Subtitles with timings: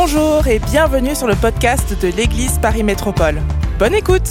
[0.00, 3.42] Bonjour et bienvenue sur le podcast de l'Église Paris Métropole.
[3.80, 4.30] Bonne écoute.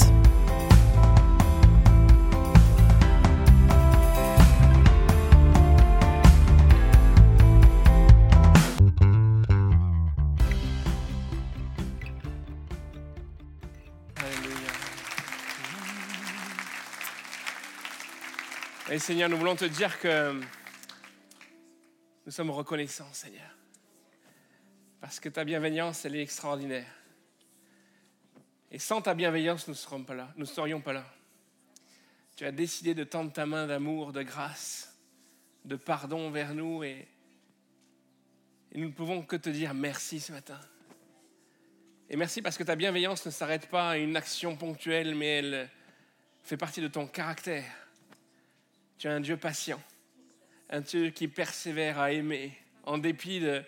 [18.89, 20.31] Et Seigneur, nous voulons te dire que
[22.25, 23.56] nous sommes reconnaissants, Seigneur.
[24.99, 26.91] Parce que ta bienveillance, elle est extraordinaire.
[28.71, 31.05] Et sans ta bienveillance, nous ne serons pas là, nous serions pas là.
[32.35, 34.95] Tu as décidé de tendre ta main d'amour, de grâce,
[35.65, 37.07] de pardon vers nous et,
[38.71, 40.59] et nous ne pouvons que te dire merci ce matin.
[42.09, 45.69] Et merci parce que ta bienveillance ne s'arrête pas à une action ponctuelle, mais elle
[46.43, 47.65] fait partie de ton caractère.
[48.97, 49.81] Tu es un Dieu patient,
[50.69, 53.63] un Dieu qui persévère à aimer, en dépit de,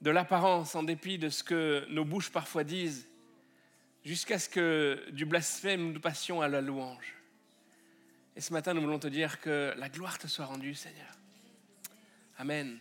[0.00, 3.08] de l'apparence, en dépit de ce que nos bouches parfois disent,
[4.04, 7.14] jusqu'à ce que du blasphème nous passions à la louange.
[8.36, 11.10] Et ce matin, nous voulons te dire que la gloire te soit rendue, Seigneur.
[12.38, 12.78] Amen.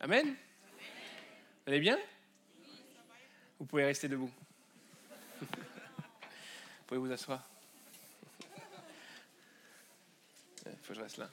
[0.00, 0.26] Amen.
[0.28, 1.98] Vous allez bien?
[3.60, 4.32] Vous pouvez rester debout.
[5.40, 5.46] vous
[6.86, 7.48] pouvez vous asseoir.
[10.66, 11.30] Il faut que je reste là.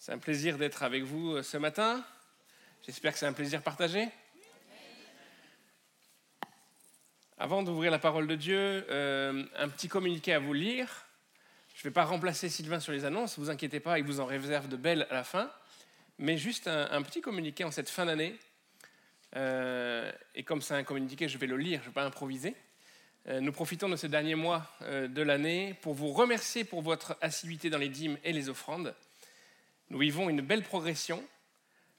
[0.00, 2.02] C'est un plaisir d'être avec vous euh, ce matin.
[2.86, 4.08] J'espère que c'est un plaisir partagé.
[7.36, 11.04] Avant d'ouvrir la parole de Dieu, euh, un petit communiqué à vous lire.
[11.74, 14.24] Je ne vais pas remplacer Sylvain sur les annonces, vous inquiétez pas, il vous en
[14.24, 15.52] réserve de belles à la fin.
[16.16, 18.38] Mais juste un, petit communiqué en cette fin d'année.
[19.36, 22.56] Euh, et comme c'est un communiqué, je vais le lire, je ne vais pas improviser.
[23.28, 27.76] Nous profitons de ces derniers mois de l'année pour vous remercier pour votre assiduité dans
[27.76, 28.94] les dîmes et les offrandes.
[29.90, 31.22] Nous vivons une belle progression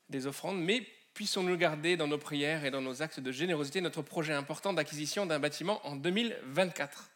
[0.10, 4.02] des offrandes, mais puissons-nous garder dans nos prières et dans nos actes de générosité notre
[4.02, 7.10] projet important d'acquisition d'un bâtiment en 2024.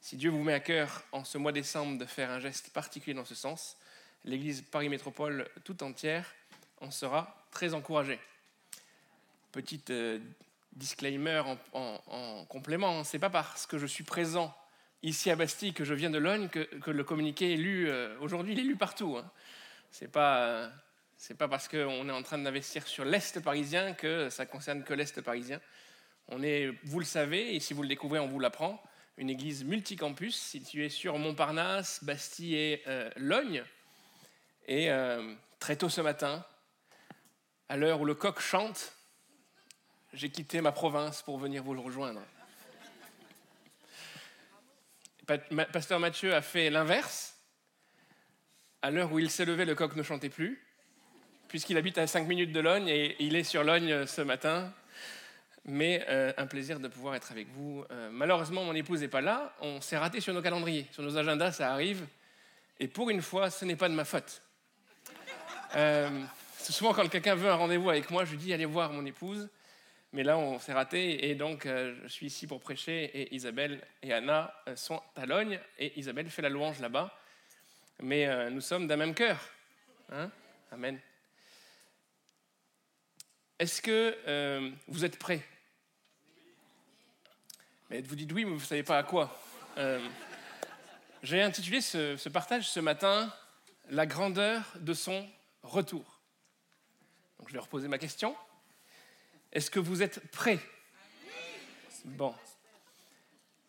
[0.00, 3.14] Si Dieu vous met à cœur en ce mois décembre de faire un geste particulier
[3.14, 3.76] dans ce sens,
[4.24, 6.34] l'Église Paris Métropole tout entière
[6.80, 8.18] en sera très encouragée.
[9.52, 10.18] Petite euh,
[10.72, 14.52] disclaimer en, en- en complément, c'est pas parce que je suis présent
[15.04, 18.16] ici à Bastille que je viens de Logne que, que le communiqué est lu euh,
[18.20, 19.16] aujourd'hui, il est lu partout.
[19.18, 19.30] Hein.
[19.92, 20.70] C'est pas, euh,
[21.18, 24.94] c'est pas parce qu'on est en train d'investir sur l'Est parisien que ça concerne que
[24.94, 25.60] l'Est parisien.
[26.28, 28.82] On est, vous le savez, et si vous le découvrez, on vous l'apprend,
[29.18, 33.62] une église multicampus située sur Montparnasse, Bastille et euh, Logne.
[34.66, 36.42] Et euh, très tôt ce matin,
[37.68, 38.94] à l'heure où le coq chante,
[40.14, 42.22] j'ai quitté ma province pour venir vous rejoindre.
[45.26, 47.31] Pa- Ma- Pasteur Mathieu a fait l'inverse.
[48.82, 50.60] À l'heure où il s'est levé, le coq ne chantait plus,
[51.48, 54.72] puisqu'il habite à 5 minutes de Logne et il est sur Logne ce matin.
[55.64, 57.84] Mais euh, un plaisir de pouvoir être avec vous.
[57.92, 59.54] Euh, malheureusement, mon épouse n'est pas là.
[59.60, 60.88] On s'est raté sur nos calendriers.
[60.90, 62.04] Sur nos agendas, ça arrive.
[62.80, 64.42] Et pour une fois, ce n'est pas de ma faute.
[65.76, 66.10] Euh,
[66.58, 69.48] souvent quand quelqu'un veut un rendez-vous avec moi, je dis allez voir mon épouse.
[70.12, 73.80] Mais là, on s'est raté et donc euh, je suis ici pour prêcher et Isabelle
[74.02, 77.16] et Anna euh, sont à Logne et Isabelle fait la louange là-bas.
[78.00, 79.38] Mais euh, nous sommes d'un même cœur.
[80.10, 80.30] Hein?
[80.70, 80.98] Amen.
[83.58, 85.42] Est-ce que euh, vous êtes prêts?
[87.90, 89.38] Mais vous dites oui, mais vous ne savez pas à quoi?
[89.78, 90.04] Euh,
[91.22, 93.32] J'ai intitulé ce, ce partage ce matin
[93.88, 95.28] La grandeur de son
[95.62, 96.20] retour.
[97.38, 98.36] Donc je vais reposer ma question.
[99.52, 100.58] Est-ce que vous êtes prêts?
[102.04, 102.34] Bon.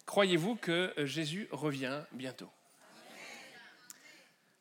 [0.06, 2.50] Croyez-vous que Jésus revient bientôt?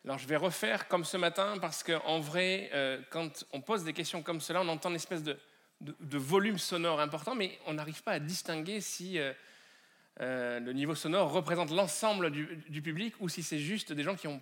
[0.05, 3.93] Alors je vais refaire comme ce matin parce qu'en vrai, euh, quand on pose des
[3.93, 5.39] questions comme cela, on entend une espèce de,
[5.81, 9.33] volume sonore important, mais on n'arrive pas à distinguer si euh,
[10.21, 14.27] euh, le niveau sonore représente l'ensemble du, public ou si c'est juste des gens qui
[14.27, 14.41] ont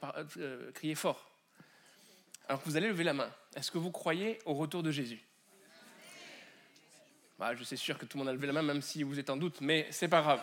[0.75, 1.31] crié fort.
[2.49, 3.31] Alors vous allez lever la main.
[3.55, 5.23] Est-ce que vous croyez au retour de Jésus?
[7.38, 9.19] Bah, Je suis sûr que tout le monde a levé la main, même si vous
[9.19, 10.40] êtes en doute, mais c'est pas grave.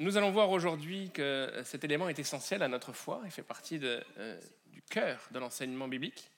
[0.00, 3.78] Nous allons voir aujourd'hui que cet élément est essentiel à notre foi et fait partie
[3.82, 6.30] euh, du cœur de l'enseignement biblique.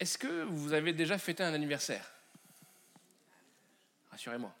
[0.00, 2.10] Est-ce que vous avez déjà fêté un anniversaire?
[4.10, 4.52] Rassurez-moi.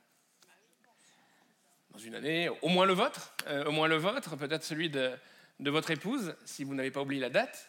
[1.90, 5.18] Dans une année, au moins le vôtre, euh, au moins le vôtre, peut-être celui de
[5.58, 7.68] votre épouse, si vous n'avez pas oublié la date.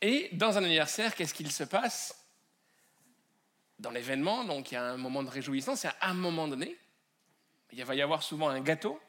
[0.00, 2.19] Et dans un anniversaire, qu'est-ce qu'il se passe?
[3.80, 6.76] Dans l'événement, donc il y a un moment de réjouissance, et à un moment donné,
[7.72, 9.00] il va y avoir souvent un gâteau,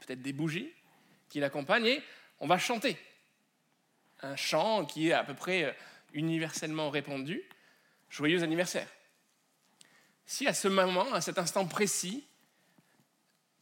[0.00, 0.72] peut-être des bougies,
[1.28, 2.02] qui l'accompagnent, et
[2.40, 2.96] on va chanter.
[4.20, 5.72] Un chant qui est à peu près euh,
[6.12, 7.42] universellement répandu,
[8.10, 8.88] joyeux anniversaire.
[10.26, 12.26] Si à ce moment, à cet instant précis,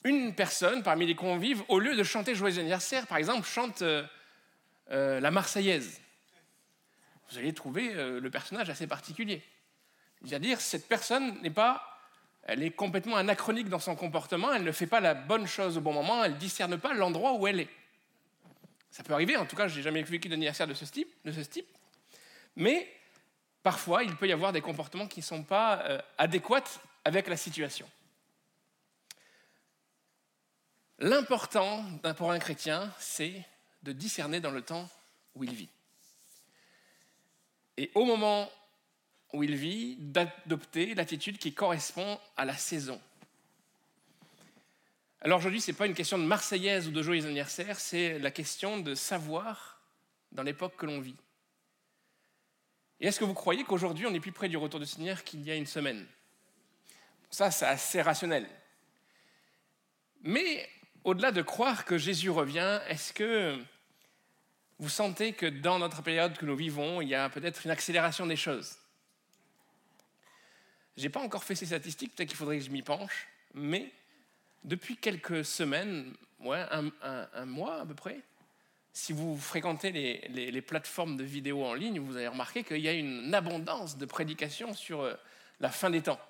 [0.05, 4.05] une personne parmi les convives, au lieu de chanter joyeux anniversaire, par exemple, chante euh,
[4.91, 6.01] euh, la Marseillaise,
[7.31, 9.43] vous allez trouver le personnage assez particulier.
[10.25, 11.83] C'est-à-dire, cette personne n'est pas,
[12.45, 15.81] elle est complètement anachronique dans son comportement, elle ne fait pas la bonne chose au
[15.81, 17.69] bon moment, elle ne discerne pas l'endroit où elle est.
[18.91, 21.33] Ça peut arriver, en tout cas, je n'ai jamais vécu d'anniversaire de ce type, de
[21.33, 21.67] ce type.
[22.57, 22.91] Mais
[23.63, 27.37] parfois, il peut y avoir des comportements qui ne sont pas euh, adéquats avec la
[27.37, 27.89] situation.
[30.99, 31.85] L'important
[32.17, 33.45] pour un chrétien, c'est
[33.83, 34.89] de discerner dans le temps
[35.35, 35.69] où il vit.
[37.77, 38.51] Et au moment
[39.37, 43.01] où il vit, d'adopter l'attitude qui correspond à la saison.
[45.21, 48.31] Alors aujourd'hui, ce n'est pas une question de Marseillaise ou de joyeux anniversaire, c'est la
[48.31, 49.81] question de savoir
[50.33, 51.17] dans l'époque que l'on vit.
[53.01, 55.45] Et est-ce que vous croyez qu'aujourd'hui, on est plus près du retour du Seigneur qu'il
[55.45, 56.07] y a une semaine?
[57.31, 58.49] Ça, c'est assez rationnel.
[60.23, 60.67] Mais
[61.05, 63.59] au-delà de croire que Jésus revient, est-ce que
[64.79, 68.27] vous sentez que dans notre période que nous vivons, il y a peut-être une accélération
[68.27, 68.79] des choses?
[70.97, 73.93] Je n'ai pas encore fait ces statistiques, peut-être qu'il faudrait que je m'y penche, mais
[74.65, 78.21] depuis quelques semaines, ouais, un, mois à peu près,
[78.93, 82.93] si vous fréquentez les, plateformes de vidéos en ligne, vous avez remarqué qu'il y a
[82.93, 85.15] une abondance de prédications sur euh,
[85.61, 86.21] la fin des temps.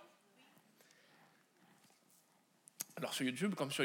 [2.97, 3.85] Alors sur YouTube, comme sur,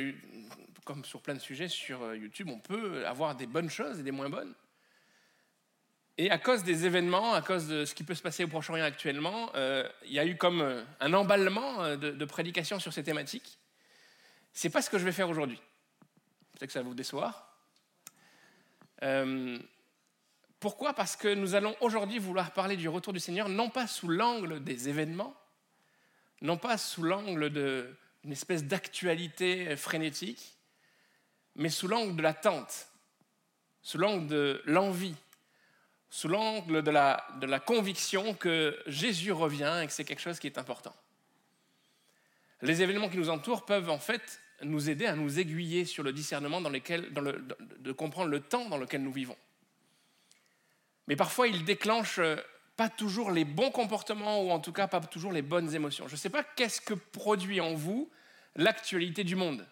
[0.84, 4.04] comme sur plein de sujets sur euh, YouTube, on peut avoir des bonnes choses et
[4.04, 4.54] des moins bonnes.
[6.22, 8.86] Et à cause des événements, à cause de ce qui peut se passer au Proche-Orient
[8.86, 13.58] actuellement, euh, il y a eu comme un emballement de, de prédications sur ces thématiques.
[14.54, 15.60] C'est pas ce que je vais faire aujourd'hui.
[16.52, 17.58] Peut-être que ça va vous décevoir.
[19.02, 19.58] Euh,
[20.60, 20.94] pourquoi?
[20.94, 24.64] Parce que nous allons aujourd'hui vouloir parler du retour du Seigneur, non pas sous l'angle
[24.64, 25.36] des événements,
[26.44, 30.56] non pas sous l'angle d'une espèce d'actualité frénétique,
[31.56, 32.90] mais sous l'angle de l'attente,
[33.82, 35.16] sous l'angle de l'envie,
[36.12, 40.60] sous l'angle de la, conviction que Jésus revient et que c'est quelque chose qui est
[40.60, 40.94] important
[42.62, 46.14] les événements qui nous entourent peuvent en fait nous aider à nous aiguiller sur le
[46.14, 47.44] discernement dans lequel, dans le,
[47.80, 49.38] de comprendre le temps dans lequel nous vivons.
[51.08, 52.22] Mais parfois, ils déclenchent
[52.78, 56.08] pas toujours les bons comportements ou en tout cas pas toujours les bonnes émotions.
[56.08, 58.10] Je ne sais pas qu'est-ce que produit en vous
[58.56, 59.66] l'actualité du monde.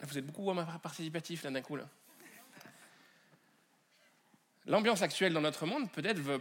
[0.00, 0.52] Vous êtes beaucoup
[0.82, 1.88] participatif là d'un coup là.
[4.66, 6.40] L'ambiance actuelle dans notre monde peut-être veut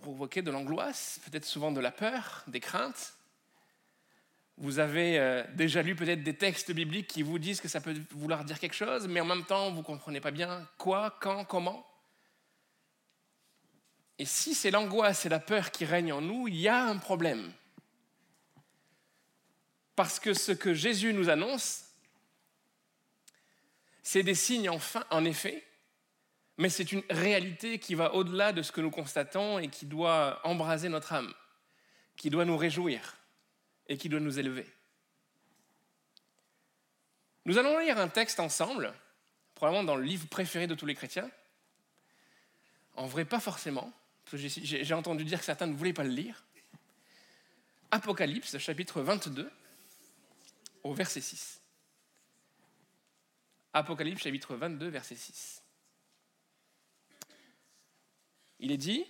[0.00, 3.14] provoquer de l'angoisse, peut-être souvent de la peur, des craintes.
[4.56, 8.00] Vous avez euh, déjà lu peut-être des textes bibliques qui vous disent que ça peut
[8.12, 11.44] vouloir dire quelque chose, mais en même temps, vous ne comprenez pas bien quoi, quand,
[11.44, 11.84] comment.
[14.18, 16.96] Et si c'est l'angoisse et la peur qui règnent en nous, il y a un
[16.98, 17.52] problème.
[19.96, 21.84] Parce que ce que Jésus nous annonce,
[24.02, 24.70] c'est des signes
[25.10, 25.66] en effet,
[26.58, 30.40] mais c'est une réalité qui va au-delà de ce que nous constatons et qui doit
[30.44, 31.32] embraser notre âme,
[32.16, 33.16] qui doit nous réjouir
[33.88, 34.66] et qui doit nous élever.
[37.44, 38.92] Nous allons lire un texte ensemble,
[39.54, 41.30] probablement dans le livre préféré de tous les chrétiens.
[42.96, 43.92] En vrai, pas forcément,
[44.24, 46.42] parce que j'ai entendu dire que certains ne voulaient pas le lire.
[47.90, 49.50] Apocalypse, chapitre 22,
[50.82, 51.60] au verset 6.
[53.74, 55.62] Apocalypse, chapitre 22, verset 6.
[58.60, 59.04] Il est dit,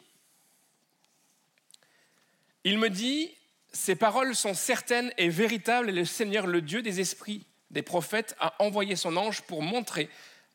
[2.64, 3.32] il me dit,
[3.72, 8.34] ces paroles sont certaines et véritables et le Seigneur, le Dieu des esprits, des prophètes,
[8.40, 10.08] a envoyé son ange pour montrer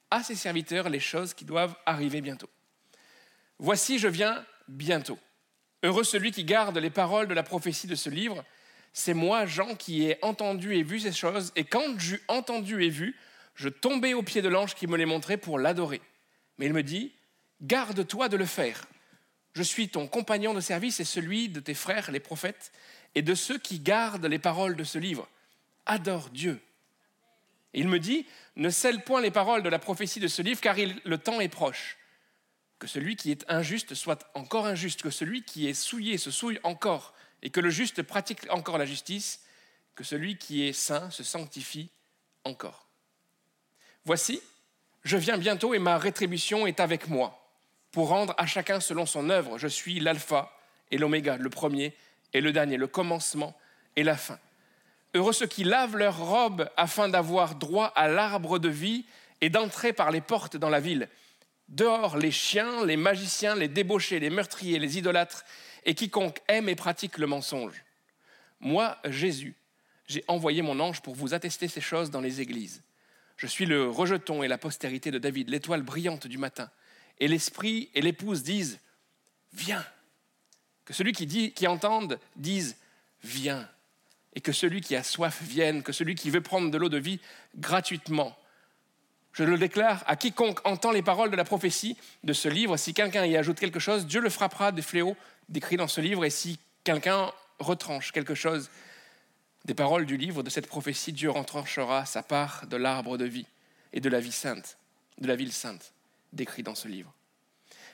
[0.09, 2.49] à ses serviteurs les choses qui doivent arriver bientôt.
[3.59, 5.17] Voici, je viens bientôt.
[5.83, 8.43] Heureux celui qui garde les paroles de la prophétie de ce livre.
[8.91, 12.89] C'est moi, Jean, qui ai entendu et vu ces choses, et quand j'eus entendu et
[12.89, 13.15] vu,
[13.55, 16.01] je tombai aux pieds de l'ange qui me les montrait pour l'adorer.
[16.57, 17.13] Mais il me dit,
[17.61, 18.85] garde-toi de le faire.
[19.53, 22.71] Je suis ton compagnon de service et celui de tes frères, les prophètes,
[23.15, 25.27] et de ceux qui gardent les paroles de ce livre.
[25.85, 26.61] Adore Dieu.
[27.73, 28.25] il me dit,
[28.55, 31.49] ne scelle point les paroles de la prophétie de ce livre, car le temps est
[31.49, 31.97] proche.
[32.79, 36.59] Que celui qui est injuste soit encore injuste, que celui qui est souillé se souille
[36.63, 39.41] encore, et que le juste pratique encore la justice,
[39.95, 41.89] que celui qui est saint se sanctifie
[42.43, 42.87] encore.
[44.05, 44.41] Voici,
[45.03, 47.40] je viens bientôt et ma rétribution est avec moi,
[47.91, 49.57] pour rendre à chacun selon son œuvre.
[49.57, 50.51] Je suis l'alpha
[50.91, 51.93] et l'oméga, le premier
[52.33, 53.57] et le dernier, le commencement
[53.95, 54.39] et la fin.
[55.13, 59.05] Heureux ceux qui lavent leurs robes afin d'avoir droit à l'arbre de vie
[59.41, 61.09] et d'entrer par les portes dans la ville.
[61.67, 65.43] Dehors les chiens, les magiciens, les débauchés, les meurtriers, les idolâtres
[65.85, 67.83] et quiconque aime et pratique le mensonge.
[68.59, 69.55] Moi, Jésus,
[70.07, 72.83] j'ai envoyé mon ange pour vous attester ces choses dans les églises.
[73.37, 76.69] Je suis le rejeton et la postérité de David, l'étoile brillante du matin.
[77.19, 78.79] Et l'esprit et l'épouse disent
[79.53, 79.85] Viens.
[80.85, 82.75] Que celui qui, entende dise
[83.23, 83.69] Viens.
[84.33, 86.97] Et que celui qui a soif vienne, que celui qui veut prendre de l'eau de
[86.97, 87.19] vie
[87.57, 88.35] gratuitement.
[89.33, 92.77] Je le déclare à quiconque entend les paroles de la prophétie de ce livre.
[92.77, 95.15] Si quelqu'un y ajoute quelque chose, Dieu le frappera des fléaux
[95.49, 96.25] décrits dans ce livre.
[96.25, 98.69] Et si quelqu'un retranche quelque chose
[99.65, 103.45] des paroles du livre de cette prophétie, Dieu retranchera sa part de l'arbre de vie
[103.93, 104.77] et de la vie sainte,
[105.19, 105.93] de la ville sainte,
[106.33, 107.13] décrit dans ce livre.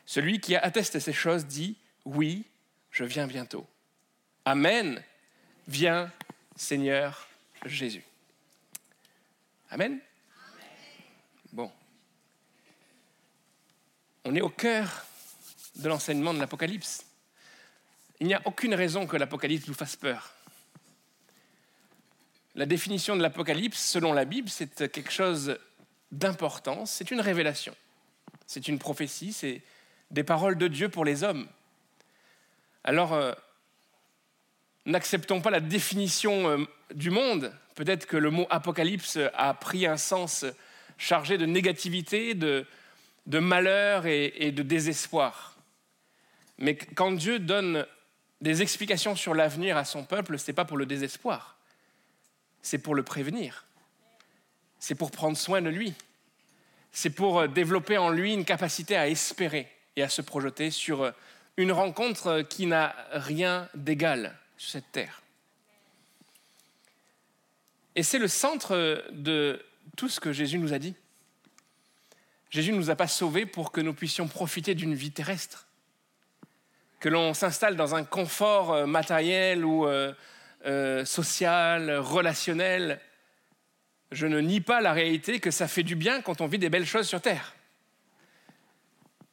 [0.06, 2.46] Celui qui atteste ces choses dit Oui,
[2.92, 3.68] je viens bientôt.
[4.46, 5.04] Amen.
[5.68, 6.12] Viens,
[6.56, 7.28] Seigneur
[7.66, 8.04] Jésus.
[9.70, 10.00] Amen.
[11.52, 11.72] Bon.
[14.24, 15.06] On est au cœur
[15.76, 17.06] de l'enseignement de l'Apocalypse.
[18.20, 20.34] Il n'y a aucune raison que l'Apocalypse nous fasse peur.
[22.56, 25.60] La définition de l'Apocalypse, selon la Bible, c'est quelque chose
[26.12, 27.76] d'important, c'est une révélation,
[28.48, 29.62] c'est une prophétie, c'est
[30.10, 31.48] des paroles de Dieu pour les hommes.
[32.84, 33.34] Alors, euh,
[34.86, 37.54] n'acceptons pas la définition euh, du monde.
[37.76, 40.46] Peut-être que le mot apocalypse a pris un sens
[40.98, 42.66] chargé de négativité, de,
[43.28, 45.58] malheur et, et de désespoir.
[46.58, 47.86] Mais quand Dieu donne
[48.40, 51.58] des explications sur l'avenir à son peuple, ce n'est pas pour le désespoir,
[52.62, 53.66] c'est pour le prévenir.
[54.80, 55.94] C'est pour prendre soin de lui.
[56.98, 61.04] C'est pour euh, développer en lui une capacité à espérer et à se projeter sur
[61.04, 61.12] euh,
[61.56, 65.22] une rencontre qui n'a rien d'égal sur cette terre.
[67.96, 69.64] Et c'est le centre de
[69.96, 70.96] tout ce que Jésus nous a dit.
[72.50, 75.68] Jésus ne nous a pas sauvés pour que nous puissions profiter d'une vie terrestre
[77.00, 80.14] que l'on s'installe dans un confort euh, matériel ou euh,
[80.66, 83.00] euh, social, relationnel.
[84.12, 86.70] Je ne nie pas la réalité que ça fait du bien quand on vit des
[86.70, 87.54] belles choses sur Terre.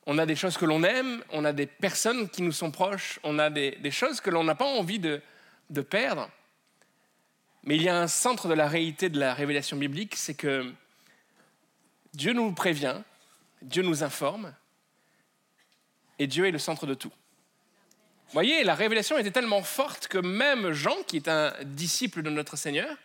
[0.06, 3.18] On a des choses que l'on aime, on a des personnes qui nous sont proches,
[3.22, 5.22] on a des, choses que l'on n'a pas envie de,
[5.70, 6.28] de perdre.
[7.62, 10.70] Mais il y a un centre de la réalité de la révélation biblique, c'est que
[12.12, 12.96] Dieu nous prévient,
[13.62, 14.52] Dieu nous informe,
[16.18, 17.08] et Dieu est le centre de tout.
[17.08, 22.30] Vous voyez, la révélation était tellement forte que même Jean, qui est un disciple de
[22.30, 22.96] notre Seigneur,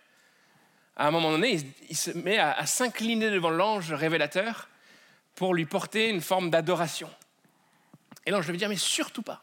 [1.00, 4.68] à un moment donné, il, se met à, s'incliner devant l'ange révélateur
[5.34, 7.10] pour lui porter une forme d'adoration.
[8.26, 9.42] Et l'ange lui dire, mais surtout pas.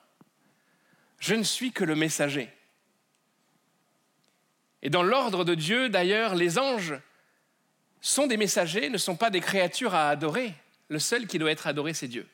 [1.19, 2.51] Je ne suis que le messager.
[4.83, 6.95] Et dans l'ordre de Dieu, d'ailleurs, les anges
[8.03, 10.53] sont des messagers, ne sont pas des créatures à adorer.
[10.89, 12.29] Le seul qui doit être adoré, c'est Dieu.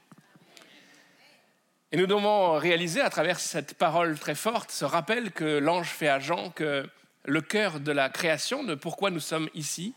[1.92, 6.08] Et nous devons réaliser à travers cette parole très forte, ce rappel que l'ange fait
[6.08, 6.88] à Jean, que
[7.24, 9.94] le cœur de la création, de pourquoi nous sommes ici,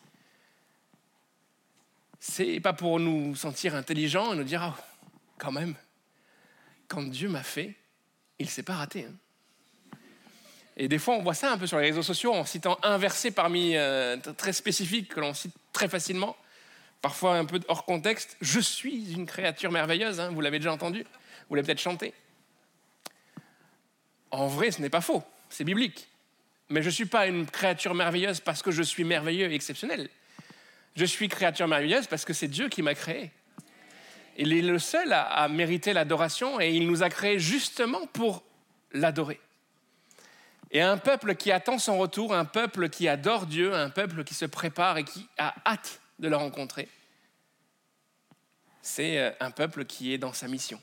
[2.20, 4.82] c'est pas pour nous sentir intelligents et nous dire, oh,
[5.38, 5.76] quand même,
[6.88, 7.76] quand Dieu m'a fait,
[8.40, 9.06] il s'est pas raté.
[9.06, 9.98] Hein.
[10.78, 12.98] Et des fois, on voit ça un peu sur les réseaux sociaux en citant un
[12.98, 16.36] verset parmi euh, très spécifique que l'on cite très facilement,
[17.02, 18.36] parfois un peu hors contexte.
[18.42, 21.06] Je suis une créature merveilleuse, hein, vous l'avez déjà entendu.
[21.48, 22.14] Vous l'avez peut-être chanté.
[24.32, 26.10] En vrai, ce n'est pas faux, c'est biblique.
[26.70, 30.10] Mais je ne suis pas une créature merveilleuse parce que je suis merveilleux et exceptionnel.
[30.96, 33.32] Je suis créature merveilleuse parce que c'est Dieu qui m'a créé.
[34.38, 38.44] Il est le seul à, à mériter l'adoration et il nous a créés justement pour
[38.92, 39.40] l'adorer.
[40.72, 44.34] Et un peuple qui attend son retour, un peuple qui adore Dieu, un peuple qui
[44.34, 46.90] se prépare et qui a hâte de le rencontrer,
[48.82, 50.82] c'est euh, un peuple qui est dans sa mission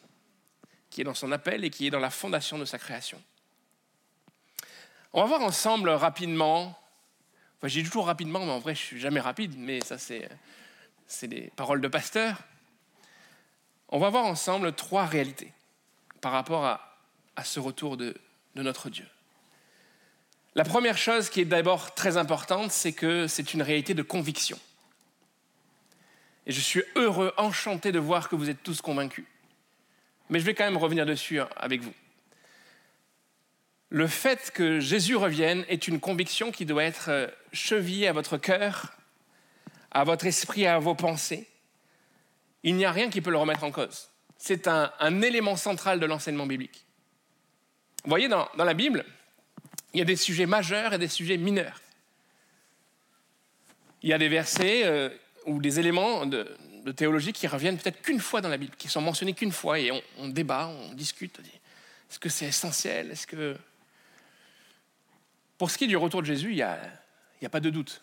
[0.93, 3.21] qui est dans son appel et qui est dans la fondation de sa création.
[5.12, 6.78] On va voir ensemble rapidement,
[7.59, 10.28] enfin j'ai toujours rapidement, mais en vrai je suis jamais rapide, mais ça c'est,
[11.23, 12.38] des paroles de pasteur.
[13.88, 15.52] On va voir ensemble trois réalités
[16.21, 16.99] par rapport à,
[17.37, 18.14] à ce retour de,
[18.54, 19.07] de notre Dieu.
[20.54, 24.59] La première chose qui est d'abord très importante, c'est que c'est une réalité de conviction.
[26.47, 29.26] Et je suis heureux, enchanté de voir que vous êtes tous convaincus
[30.33, 31.92] mais je vais quand même revenir dessus avec vous.
[33.95, 38.39] Le fait que Jésus revienne est une conviction qui doit être euh, chevillée à votre
[38.39, 38.97] cœur,
[39.91, 41.47] à votre esprit, à vos pensées.
[42.63, 44.09] Il n'y a rien qui peut le remettre en cause.
[44.39, 46.87] C'est un, élément central de l'enseignement biblique.
[48.05, 49.05] Vous voyez, dans, la Bible,
[49.93, 51.83] il y a des sujets majeurs et des sujets mineurs.
[54.03, 55.11] Il y a des versets euh,
[55.45, 56.49] ou des éléments de,
[56.97, 59.93] théologie qui reviennent peut-être qu'une fois dans la Bible, qui sont mentionnés qu'une fois, et
[59.93, 61.39] on, on débat, on discute.
[61.41, 63.11] Est-ce que c'est essentiel?
[63.11, 63.55] Est-ce que
[65.62, 66.76] pour ce qui est du retour de Jésus, il n'y a,
[67.40, 68.02] a pas de doute.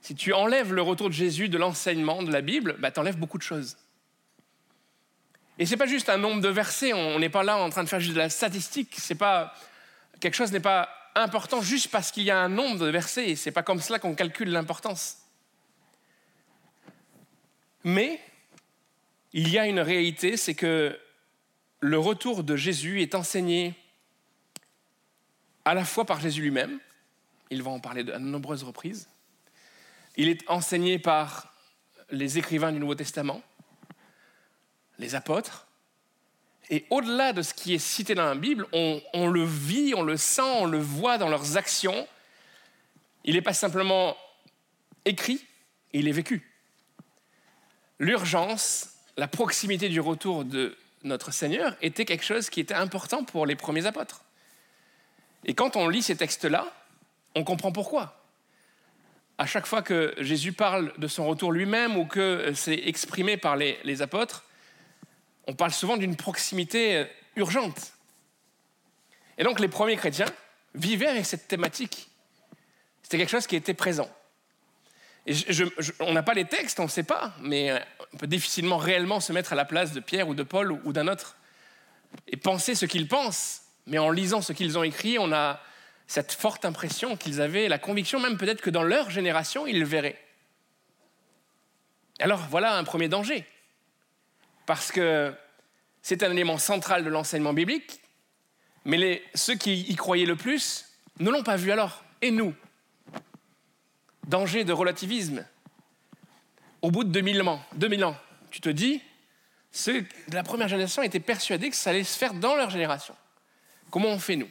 [0.00, 3.16] Si tu enlèves le retour de Jésus de l'enseignement de la Bible, bah, tu enlèves
[3.16, 3.76] beaucoup de choses.
[5.60, 7.84] Et ce n'est pas juste un nombre de versets, on n'est pas là en train
[7.84, 9.54] de faire juste de la statistique, pas
[10.18, 13.52] quelque chose n'est pas important juste parce qu'il y a un nombre de versets, c'est
[13.52, 15.18] pas comme cela qu'on calcule l'importance.
[17.84, 18.18] Mais
[19.32, 20.98] il y a une réalité, c'est que
[21.78, 23.76] le retour de Jésus est enseigné
[25.64, 26.78] à la fois par Jésus lui-même,
[27.50, 29.08] il va en parler à de nombreuses reprises,
[30.16, 31.52] il est enseigné par
[32.10, 33.42] les écrivains du Nouveau Testament,
[34.98, 35.66] les apôtres,
[36.70, 40.16] et au-delà de ce qui est cité dans la Bible, on, le vit, on le
[40.16, 42.06] sent, on le voit dans leurs actions.
[43.24, 44.16] Il n'est pas simplement
[45.04, 45.44] écrit,
[45.92, 46.48] il est vécu.
[47.98, 53.46] L'urgence, la proximité du retour de notre Seigneur était quelque chose qui était important pour
[53.46, 54.22] les premiers apôtres.
[55.44, 56.66] Et quand on lit ces textes-là,
[57.34, 58.16] on comprend pourquoi.
[59.38, 63.56] À chaque fois que Jésus parle de son retour lui-même ou que c'est exprimé par
[63.56, 64.44] les, apôtres,
[65.46, 67.06] on parle souvent d'une proximité
[67.36, 67.94] urgente.
[69.38, 70.30] Et donc les premiers chrétiens
[70.74, 72.10] vivaient avec cette thématique.
[73.02, 74.10] C'était quelque chose qui était présent.
[76.00, 77.82] On n'a pas les textes, on ne sait pas, mais
[78.12, 80.80] on peut difficilement réellement se mettre à la place de Pierre ou de Paul ou,
[80.84, 81.36] ou d'un autre
[82.28, 83.59] et penser ce qu'ils pensent.
[83.86, 85.60] Mais en lisant ce qu'ils ont écrit, on a
[86.06, 89.86] cette forte impression qu'ils avaient la conviction même peut-être que dans leur génération, ils le
[89.86, 90.20] verraient.
[92.18, 93.46] Alors voilà un premier danger,
[94.66, 95.32] parce que
[96.02, 98.00] c'est un élément central de l'enseignement biblique,
[98.84, 100.86] mais ceux qui y croyaient le plus
[101.18, 102.04] ne l'ont pas vu alors.
[102.22, 102.54] Et nous
[104.26, 105.44] Danger de relativisme.
[106.82, 108.16] Au bout de 2000 ans, 2000 ans
[108.50, 109.00] tu te dis,
[109.72, 113.14] ceux de la première génération étaient persuadés que ça allait se faire dans leur génération.
[113.90, 114.48] Comment on fait, nous?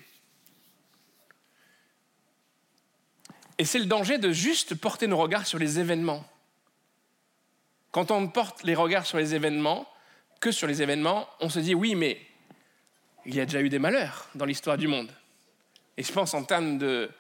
[3.58, 6.26] Et c'est le danger de juste porter nos regards sur les événements.
[7.92, 9.88] Quand on porte les regards sur les événements,
[10.40, 12.22] que sur les événements, on se dit oui, mais
[13.26, 15.12] il y a déjà eu des malheurs dans l'histoire du monde.
[15.98, 17.12] Et je pense en termes de,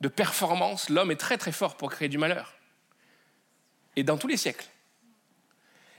[0.00, 2.54] de performance, l'homme est très très fort pour créer du malheur.
[3.96, 4.66] Et dans tous les siècles.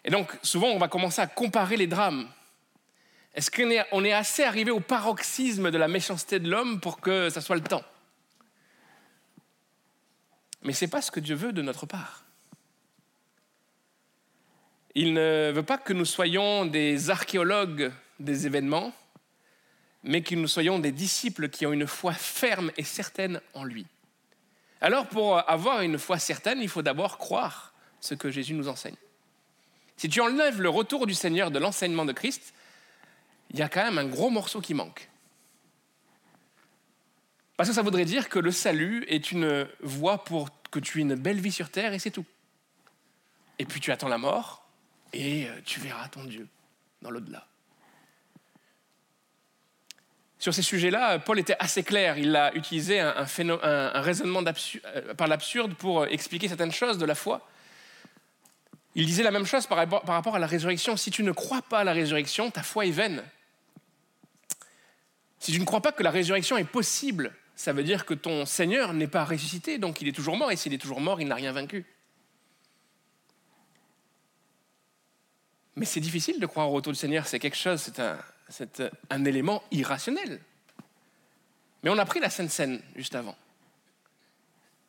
[0.03, 2.27] Et donc souvent on va commencer à comparer les drames.
[3.33, 7.41] Est-ce qu'on est, assez arrivé au paroxysme de la méchanceté de l'homme pour que ça
[7.41, 7.83] soit le temps?
[10.61, 12.23] Mais ce n'est pas ce que Dieu veut de notre part.
[14.95, 18.93] Il ne veut pas que nous soyons des archéologues des événements,
[20.03, 23.87] mais que nous soyons des disciples qui ont une foi ferme et certaine en lui.
[24.79, 28.95] Alors pour avoir une foi certaine, il faut d'abord croire ce que Jésus nous enseigne.
[29.97, 32.53] Si tu enlèves le retour du Seigneur de l'enseignement de Christ,
[33.53, 35.09] il y a quand même un gros morceau qui manque.
[37.55, 41.03] Parce que ça voudrait dire que le salut est une voie pour que tu aies
[41.03, 42.25] une belle vie sur terre et c'est tout.
[43.59, 44.67] Et puis tu attends la mort
[45.13, 46.47] et euh, tu verras ton Dieu
[47.03, 47.45] dans l'au-delà.
[50.39, 52.17] Sur ces sujets-là, Paul était assez clair.
[52.17, 53.23] Il a utilisé un,
[54.01, 57.47] raisonnement euh, par l'absurde pour euh, expliquer certaines choses de la foi.
[58.95, 60.97] Il disait la même chose par rapport à la résurrection.
[60.97, 63.23] Si tu ne crois pas à la résurrection, ta foi est vaine.
[65.43, 68.45] Si tu ne crois pas que la résurrection est possible, ça veut dire que ton
[68.45, 71.27] Seigneur n'est pas ressuscité, donc il est toujours mort, et s'il est toujours mort, il
[71.27, 71.85] n'a rien vaincu.
[75.75, 78.83] Mais c'est difficile de croire au retour du Seigneur, c'est quelque chose, c'est un, c'est
[79.09, 80.39] un élément irrationnel.
[81.83, 83.35] Mais on a pris la Sainte Seine juste avant.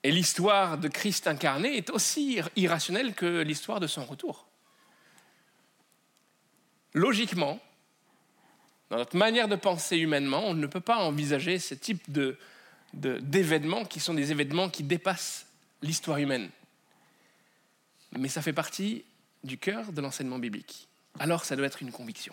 [0.04, 4.46] Et l'histoire de Christ incarné est aussi irrationnelle que l'histoire de son retour.
[6.92, 7.58] Logiquement,
[8.94, 12.38] dans notre manière de penser humainement, on ne peut pas envisager ce type de,
[12.92, 15.46] d'événements qui sont des événements qui dépassent
[15.82, 16.48] l'histoire humaine.
[18.12, 19.04] Mais ça fait partie
[19.42, 20.86] du cœur de l'enseignement biblique.
[21.18, 22.32] Alors ça doit être une conviction.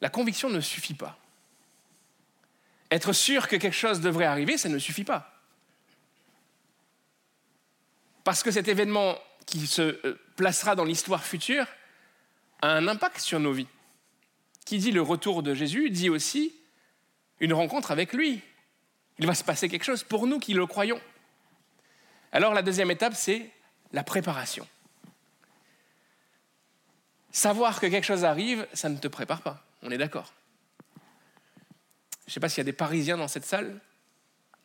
[0.00, 1.18] La conviction ne suffit pas.
[2.92, 5.34] Être sûr que quelque chose devrait arriver, ça ne suffit pas.
[8.22, 11.66] Parce que cet événement qui se euh, placera dans l'histoire future
[12.62, 13.66] a un impact sur nos vies.
[14.66, 16.54] Qui dit le retour de Jésus dit aussi
[17.40, 18.42] une rencontre avec lui.
[19.18, 21.00] Il va se passer quelque chose pour nous qui le croyons.
[22.32, 23.48] Alors la deuxième étape, c'est
[23.92, 24.66] la préparation.
[27.30, 29.64] Savoir que quelque chose arrive, ça ne te prépare pas.
[29.82, 30.32] On est d'accord.
[32.26, 33.80] Je ne sais pas s'il y a des Parisiens dans cette salle,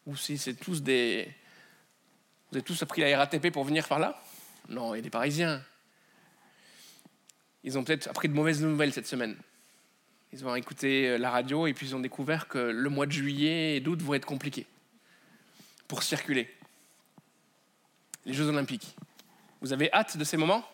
[0.08, 1.32] ou si c'est tous des...
[2.50, 4.20] Vous avez tous appris la RATP pour venir par là?
[4.68, 5.64] Non, il y a des Parisiens.
[7.64, 9.38] Ils ont peut-être appris de mauvaises nouvelles cette semaine.
[10.34, 13.12] Ils ont écouté euh, la radio et puis ils ont découvert que le mois de
[13.12, 14.66] juillet et d'août vont être compliqués
[15.88, 16.50] pour circuler.
[18.26, 18.96] Les Jeux Olympiques.
[19.62, 20.66] Vous avez hâte de ces moments?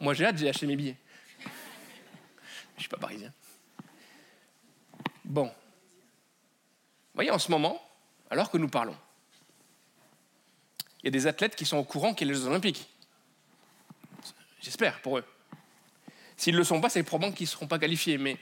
[0.00, 0.96] Moi j'ai hâte, j'ai acheté mes billets.
[1.40, 1.48] Je
[2.76, 3.32] ne suis pas parisien.
[5.24, 5.46] Bon.
[5.46, 5.52] Vous
[7.14, 7.80] voyez, en ce moment,
[8.30, 8.96] alors que nous parlons,
[11.02, 12.88] il y a des athlètes qui sont au courant qu'il y a les Jeux Olympiques.
[14.60, 15.24] J'espère pour eux.
[16.36, 18.18] S'ils ne le sont pas, c'est probablement qu'ils ne seront pas qualifiés.
[18.18, 18.36] Mais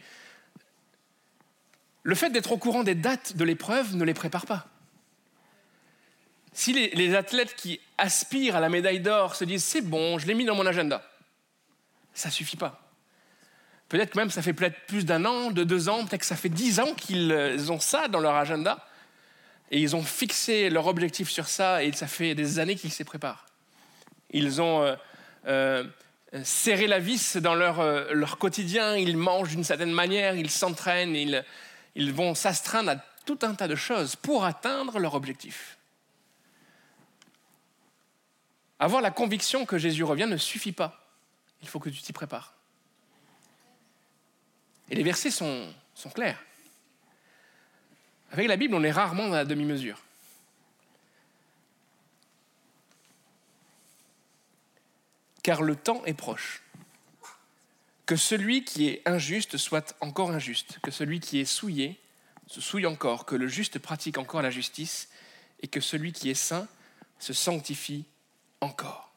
[2.03, 4.67] le fait d'être au courant des dates de l'épreuve ne les prépare pas.
[6.55, 10.35] Si les, athlètes qui aspirent à la médaille d'or se disent c'est bon, je l'ai
[10.35, 11.03] mis dans mon agenda,
[12.13, 12.79] ça ne suffit pas.
[13.89, 16.79] Peut-être même ça fait plus d'un an, de deux ans, peut-être que ça fait dix
[16.79, 18.87] ans qu'ils ont ça dans leur agenda
[19.71, 23.05] et ils ont fixé leur objectif sur ça et ça fait des années qu'ils s'y
[23.05, 23.47] préparent.
[24.31, 24.95] Ils ont euh,
[25.47, 25.85] euh,
[26.45, 31.15] serré la vis dans leur, euh, leur quotidien, ils mangent d'une certaine manière, ils s'entraînent,
[31.15, 31.45] ils,
[31.95, 35.79] ils vont s'astreindre à tout un tas de choses pour atteindre leur objectif.
[38.79, 41.07] Avoir la conviction que Jésus revient ne suffit pas.
[41.61, 42.55] Il faut que tu t'y prépares.
[44.91, 46.43] Et les versets sont, sont clairs.
[48.33, 50.03] Avec la Bible, on est rarement dans la demi-mesure.
[55.43, 56.63] Car le temps est proche.
[58.07, 61.99] Que celui qui est injuste soit encore injuste, que celui qui est souillé
[62.47, 65.09] se souille encore, que le juste pratique encore la justice,
[65.63, 66.69] et que celui qui est saint
[67.19, 68.05] se sanctifie
[68.61, 69.13] encore.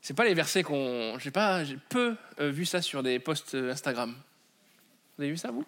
[0.00, 1.18] C'est pas les versets qu'on.
[1.18, 4.14] J'ai pas, j'ai peu euh, vu ça sur des posts euh, Instagram.
[5.16, 5.64] Vous avez vu ça vous?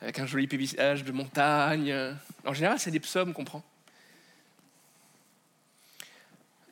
[0.00, 1.94] Avec un joli paysage de montagne.
[2.46, 3.62] En général, c'est des psaumes qu'on prend.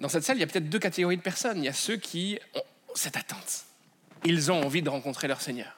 [0.03, 1.59] Dans cette salle, il y a peut-être deux catégories de personnes.
[1.59, 2.63] Il y a ceux qui ont
[2.93, 3.67] cette attente.
[4.25, 5.77] Ils ont envie de rencontrer leur Seigneur.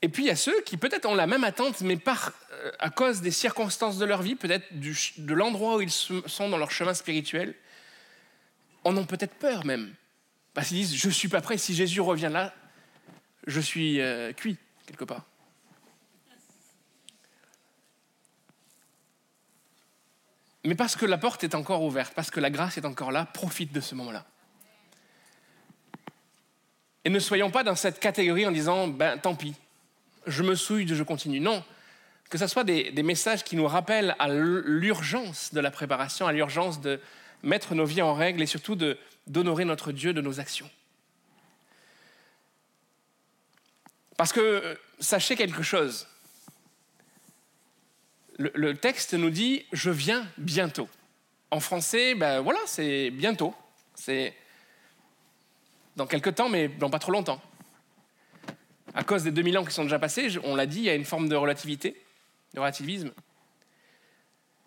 [0.00, 2.90] Et puis il y a ceux qui peut-être ont la même attente, mais euh, à
[2.90, 6.94] cause des circonstances de leur vie, peut-être de l'endroit où ils sont dans leur chemin
[6.94, 7.56] spirituel,
[8.84, 9.92] en ont peut-être peur même.
[10.54, 12.54] Parce qu'ils disent, je ne suis pas prêt, si Jésus revient là,
[13.48, 15.24] je suis euh, cuit, quelque part.
[20.64, 23.26] Mais parce que la porte est encore ouverte, parce que la grâce est encore là,
[23.26, 24.24] profite de ce moment-là.
[27.04, 29.54] Et ne soyons pas dans cette catégorie en disant, ben tant pis,
[30.26, 31.40] je me souille, je continue.
[31.40, 31.64] Non,
[32.28, 36.80] que ce soit des, messages qui nous rappellent à l'urgence de la préparation, à l'urgence
[36.80, 37.00] de
[37.42, 38.76] mettre nos vies en règle et surtout
[39.26, 40.68] d'honorer notre Dieu de nos actions.
[44.16, 46.08] Parce que euh, sachez quelque chose,
[48.38, 50.88] le, texte nous dit je viens bientôt.
[51.50, 53.54] En français, ben voilà, c'est bientôt.
[53.94, 54.34] C'est
[55.96, 57.40] dans quelques temps, mais dans pas trop longtemps
[58.98, 60.94] à cause des 2000 ans qui sont déjà passés, on l'a dit, il y a
[60.94, 62.02] une forme de relativité,
[62.54, 63.12] de relativisme.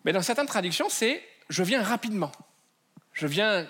[0.04, 2.32] Mais dans certaines traductions, c'est je viens rapidement.
[3.12, 3.66] Je viens.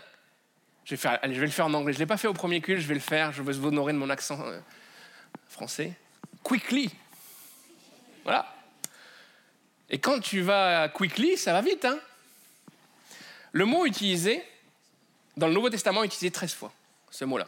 [0.85, 1.93] Je vais, allez, je vais le faire en anglais.
[1.93, 3.33] Je ne l'ai pas fait au premier culte, je vais le faire.
[3.33, 4.61] Je veux vous honorer de mon accent euh,
[5.49, 5.93] français.
[6.45, 6.91] Quickly.
[8.23, 8.47] Voilà.
[9.93, 11.85] Et quand tu vas quickly, ça va vite.
[11.85, 12.01] Hein
[13.53, 14.43] le mot utilisé,
[15.37, 16.73] dans le Nouveau Testament, est utilisé 13 fois,
[17.11, 17.47] ce mot-là.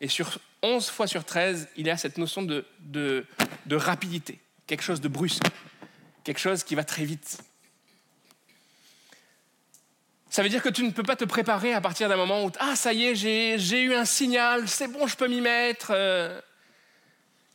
[0.00, 3.26] Et sur 11 fois sur 13, il y a cette notion de, de,
[3.70, 5.44] rapidité, quelque chose de brusque,
[6.24, 7.38] quelque chose qui va très vite.
[10.30, 12.52] Ça veut dire que tu ne peux pas te préparer à partir d'un moment où,
[12.60, 15.88] ah ça y est, j'ai eu un signal, c'est bon, je peux m'y mettre.
[15.90, 16.40] Euh.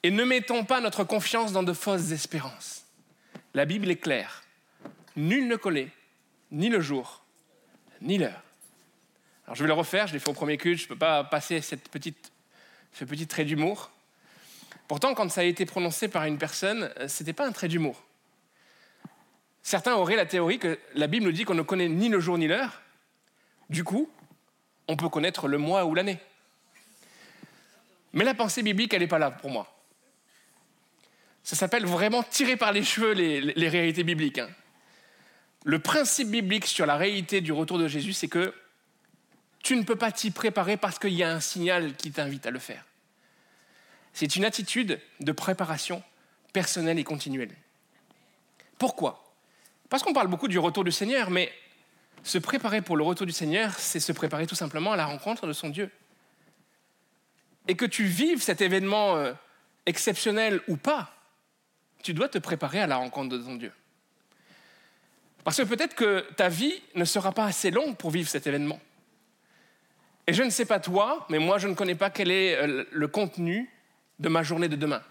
[0.04, 2.85] Et ne mettons pas notre confiance dans de fausses espérances.
[3.56, 4.44] La Bible est claire.
[5.16, 5.88] Nul ne connaît
[6.52, 7.24] ni le jour,
[8.02, 8.44] ni l'heure.
[9.46, 11.24] Alors je vais le refaire, je l'ai fait au premier culte, je ne peux pas
[11.24, 13.92] passer ce petit trait d'humour.
[14.90, 17.70] Pourtant, quand ça a été prononcé par une personne, euh, ce n'était pas un trait
[17.70, 18.04] d'humour.
[19.64, 22.38] Certains auraient la théorie que la Bible nous dit qu'on ne connaît ni le jour
[22.38, 22.82] ni l'heure.
[23.70, 24.10] Du coup,
[24.90, 26.20] on peut connaître le mois ou l'année.
[28.12, 29.75] Mais la pensée biblique, elle n'est pas là pour moi.
[31.46, 34.40] Ça s'appelle vraiment tirer par les cheveux les, réalités bibliques.
[34.40, 34.50] Hein.
[35.64, 38.52] Le principe biblique sur la réalité du retour de Jésus, c'est que
[39.62, 42.52] tu ne peux pas t'y préparer parce qu'il y a un signal qui t'invite à
[42.52, 42.84] le faire.
[44.12, 46.02] C'est une attitude de préparation
[46.52, 47.54] personnelle et continuelle.
[48.80, 49.32] Pourquoi?
[49.88, 51.54] Parce qu'on parle beaucoup du retour du Seigneur, mais
[52.24, 55.46] Se préparer pour le retour du Seigneur, c'est se préparer tout simplement à la rencontre
[55.46, 55.92] de son Dieu.
[57.68, 59.34] Et que tu vives cet événement euh,
[59.86, 61.15] exceptionnel ou pas,
[62.06, 63.72] tu dois te préparer à la rencontre de ton Dieu.
[65.44, 68.80] Parce que peut-être que ta vie ne sera pas assez longue pour vivre cet événement.
[70.28, 72.86] Et je ne sais pas toi, mais moi je ne connais pas quel est euh,
[72.92, 73.72] le contenu
[74.20, 75.02] de ma journée de demain.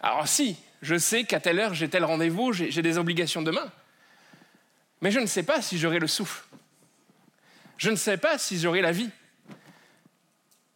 [0.00, 3.68] Alors si, je sais qu'à telle heure j'ai tel rendez-vous, j'ai des obligations demain.
[5.00, 6.44] Mais je ne sais pas si j'aurai le souffle.
[7.76, 9.10] Je ne sais pas si j'aurai la vie.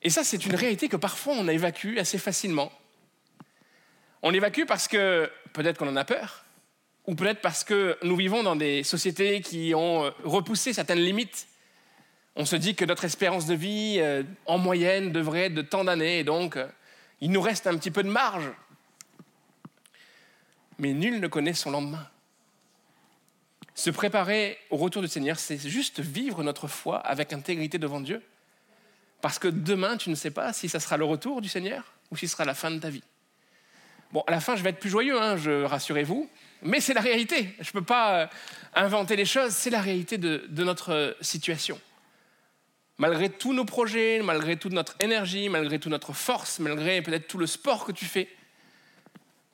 [0.03, 2.73] Et ça, c'est une réalité que parfois on évacue assez facilement.
[4.23, 6.45] On évacue parce que peut-être qu'on en a peur,
[7.07, 11.49] ou peut-être parce que nous vivons dans des sociétés qui ont euh, repoussé certaines limites.
[12.37, 15.85] On se dit que notre espérance de vie, euh, en moyenne, devrait être de tant
[15.85, 16.69] d'années, et donc euh,
[17.21, 18.49] il nous reste un petit peu de marge.
[20.79, 22.09] Mais nul ne connaît son lendemain.
[23.75, 28.23] Se préparer au retour du Seigneur, c'est juste vivre notre foi avec intégrité devant Dieu.
[29.21, 32.17] Parce que demain, tu ne sais pas si ça sera le retour du Seigneur ou
[32.17, 33.03] si ce sera la fin de ta vie.
[34.13, 36.29] Bon, à la fin, je vais être plus joyeux, hein, je rassurez-vous,
[36.63, 37.55] mais c'est la réalité.
[37.61, 38.27] Je ne peux pas euh,
[38.75, 41.81] inventer les choses, c'est la réalité de, notre situation.
[42.99, 47.39] Malgré tous nos projets, malgré toute notre énergie, malgré toute notre force, malgré peut-être tout
[47.39, 48.29] le sport que tu fais,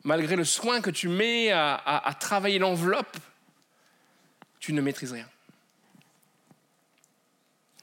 [0.02, 3.16] malgré le soin que tu mets à, travailler l'enveloppe,
[4.58, 5.28] tu ne maîtrises rien.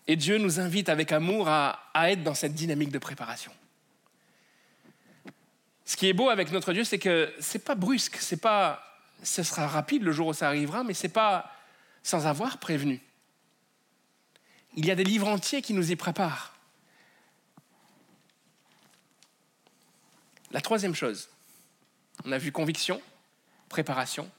[0.07, 3.51] Et Dieu nous invite avec amour à être dans cette dynamique de préparation.
[5.85, 8.83] Ce qui est beau avec notre Dieu, c'est que c'est pas brusque, c'est pas,
[9.21, 11.51] ce sera rapide le jour où ça arrivera, mais c'est pas
[12.01, 13.01] sans avoir prévenu.
[14.75, 16.53] Il y a des livres entiers qui nous y préparent.
[20.51, 21.29] La troisième chose,
[22.25, 23.01] on a vu conviction,
[23.69, 24.29] préparation.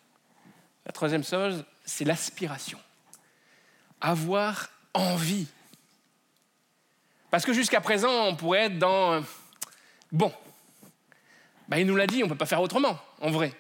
[0.85, 2.79] La troisième chose, c'est l'aspiration.
[4.01, 5.47] Avoir envie.
[7.31, 9.23] Parce que jusqu'à présent, on pourrait être dans
[10.11, 10.33] bon,
[11.69, 13.53] bah, il nous l'a dit, on ne peut pas faire autrement, en vrai.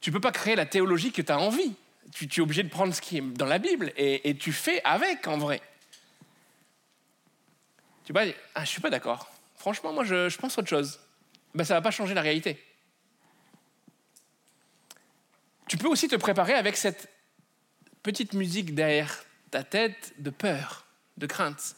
[0.00, 1.74] Tu ne peux pas créer la théologie que tu as envie.
[2.12, 5.26] Tu, es obligé de prendre ce qui est dans la Bible et, tu fais avec,
[5.26, 5.62] en vrai.
[8.04, 9.30] Tu vois, ah, je ne suis pas d'accord.
[9.56, 11.00] Franchement, moi, je, je pense autre chose.
[11.54, 12.62] Ben, ça ne va pas changer la réalité.
[15.66, 17.08] Tu peux aussi te préparer avec cette
[18.02, 20.84] petite musique derrière ta tête de peur,
[21.16, 21.76] de crainte.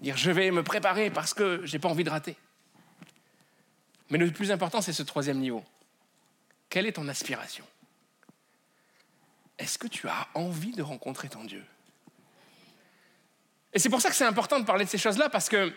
[0.00, 2.36] Dire je vais me préparer parce que j'ai pas envie de rater.
[4.10, 5.64] Mais le plus important, c'est ce troisième niveau.
[6.68, 7.64] Quelle est ton aspiration?
[9.58, 11.64] Est-ce que tu as envie de rencontrer ton Dieu?
[13.72, 15.72] Et c'est pour ça que c'est important de parler de ces choses-là, parce que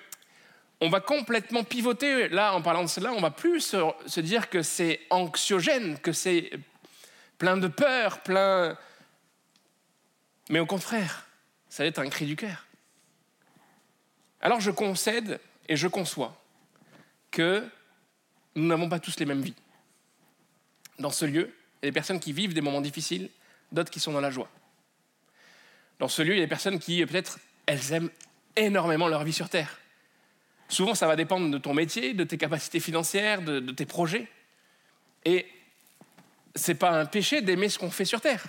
[0.81, 2.29] on va complètement pivoter.
[2.29, 6.13] Là, en parlant de cela, on va plus se, se dire que c'est anxiogène, que
[6.13, 6.51] c'est
[7.37, 8.77] plein de peur, plein.
[10.49, 11.25] Mais au contraire,
[11.69, 12.65] ça va être un cri du cœur.
[14.41, 16.41] Alors je concède et je conçois
[17.31, 17.67] que
[18.55, 19.55] nous n'avons pas tous les mêmes vies.
[20.97, 23.29] Dans ce lieu, il y a des personnes qui vivent des moments difficiles,
[23.71, 24.49] d'autres qui sont dans la joie.
[25.99, 28.09] Dans ce lieu, il y a des personnes qui, peut-être, elles aiment
[28.55, 29.79] énormément leur vie sur Terre.
[30.67, 34.27] Souvent, ça va dépendre de ton métier, de tes capacités financières, de, tes projets.
[35.25, 35.47] Et
[36.55, 38.45] c'est pas un péché d'aimer ce qu'on fait sur Terre.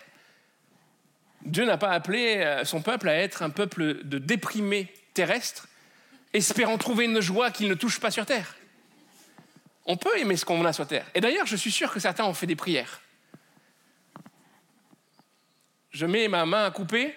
[1.42, 5.68] Dieu n'a pas appelé euh, son peuple à être un peuple de déprimés terrestres,
[6.34, 8.56] espérant trouver une joie qu'il ne touche pas sur Terre.
[9.86, 11.06] On peut aimer ce qu'on a sur Terre.
[11.14, 13.00] Et d'ailleurs, je suis sûr que certains ont fait des prières.
[15.90, 17.14] Je mets ma main à couper,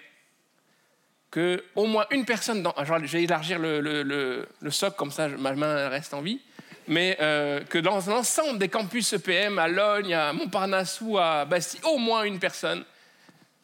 [1.29, 2.73] que au moins une personne dans.
[2.77, 4.47] je vais élargir le, le,
[4.91, 6.39] comme ça ma main reste en vie.
[6.87, 11.79] Mais euh, que dans l'ensemble des campus EPM, à Logne, à Montparnasse ou à Bastille,
[11.83, 12.83] au moins une personne,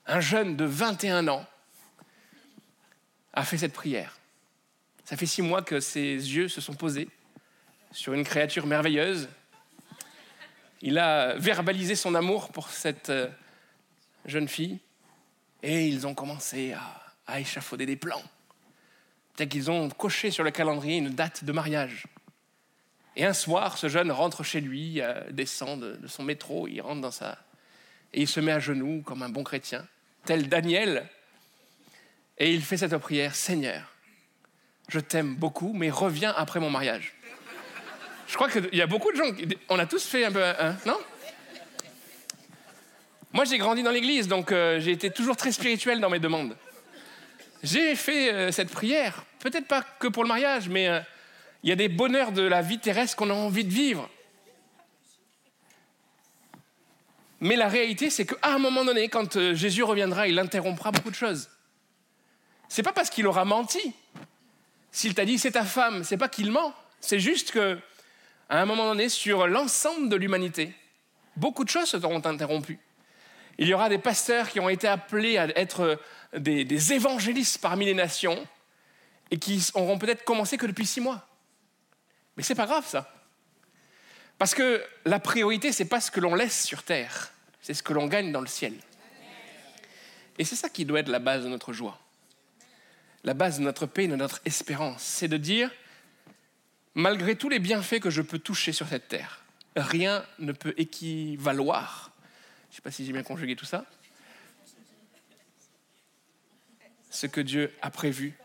[0.08, 1.46] un jeune de 21 ans,
[3.34, 4.18] a fait cette prière.
[5.04, 7.10] Ça fait six mois que ses yeux se sont posés
[7.92, 9.30] sur une créature merveilleuse.
[10.82, 13.28] Il a verbalisé son amour pour cette euh,
[14.26, 14.80] jeune fille
[15.62, 18.24] et ils ont commencé à, échafauder des plans.
[19.36, 22.08] Peut-être qu'ils ont coché sur le calendrier une date de mariage.
[23.16, 26.82] Et un soir, ce jeune rentre chez lui, euh, descend de, de, son métro, il
[26.82, 27.38] rentre dans sa...
[28.14, 29.86] Et il se met à genoux comme un bon chrétien,
[30.26, 31.08] tel Daniel.
[32.40, 33.94] Et il fait cette prière, Seigneur,
[34.88, 37.14] je t'aime beaucoup, mais reviens après mon mariage.
[38.30, 39.32] Je crois qu'il y a beaucoup de gens,
[39.70, 40.44] on a tous fait un peu,
[40.86, 41.00] non
[43.34, 46.56] Moi, j'ai grandi dans l'église, donc euh, j'ai été toujours très spirituel dans mes demandes.
[47.64, 51.00] J'ai fait euh, cette prière, peut-être pas que pour le mariage, mais euh,
[51.64, 54.08] il y a des bonheurs de la vie terrestre qu'on a envie de vivre.
[57.40, 61.16] Mais la réalité, c'est qu'à un moment donné, quand Jésus reviendra, il interrompra beaucoup de
[61.16, 61.50] choses.
[62.68, 63.96] C'est pas parce qu'il aura menti.
[64.92, 66.76] S'il t'a dit c'est ta femme, c'est pas qu'il ment.
[67.02, 67.80] C'est juste que,
[68.50, 70.74] à un moment donné, sur l'ensemble de l'humanité,
[71.36, 72.80] beaucoup de choses seront interrompues.
[73.58, 76.00] Il y aura des pasteurs qui ont été appelés à être
[76.36, 78.48] des, des évangélistes parmi les nations
[79.32, 81.28] et qui auront peut-être commencé que depuis six mois.
[82.38, 83.14] Mais c'est pas grave ça.
[84.38, 87.32] Parce que la priorité, c'est pas ce que l'on laisse sur terre,
[87.62, 88.74] c'est ce que l'on gagne dans le ciel.
[90.38, 92.00] Et c'est ça qui doit être la base de notre joie.
[93.26, 95.70] La base de notre paix, de notre espérance, c'est de dire,
[97.00, 99.42] malgré tous les bienfaits que je peux toucher sur cette terre,
[99.76, 102.12] rien ne peut équivaloir,
[102.70, 103.86] je ne sais pas si j'ai bien conjugué tout ça,
[107.10, 108.38] ce que Dieu a prévu.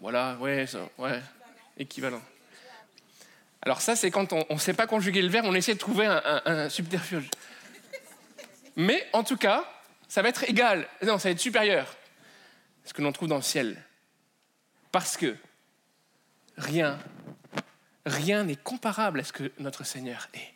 [0.00, 0.66] Voilà, ouais,
[1.78, 2.22] équivalent.
[3.62, 6.06] Alors ça, c'est quand on ne sait pas conjuguer le verbe, on essaie de trouver
[6.06, 7.28] un, subterfuge.
[8.76, 9.64] Mais en tout cas,
[10.08, 11.94] ça va être égal, non, ça va être supérieur
[12.84, 13.82] ce que l'on trouve dans le ciel.
[14.92, 15.36] Parce que
[16.56, 16.98] rien,
[18.06, 20.54] rien n'est comparable à ce que notre Seigneur est.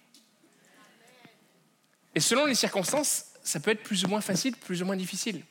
[2.15, 5.43] Et selon les circonstances, ça peut être plus ou moins facile, plus ou moins difficile.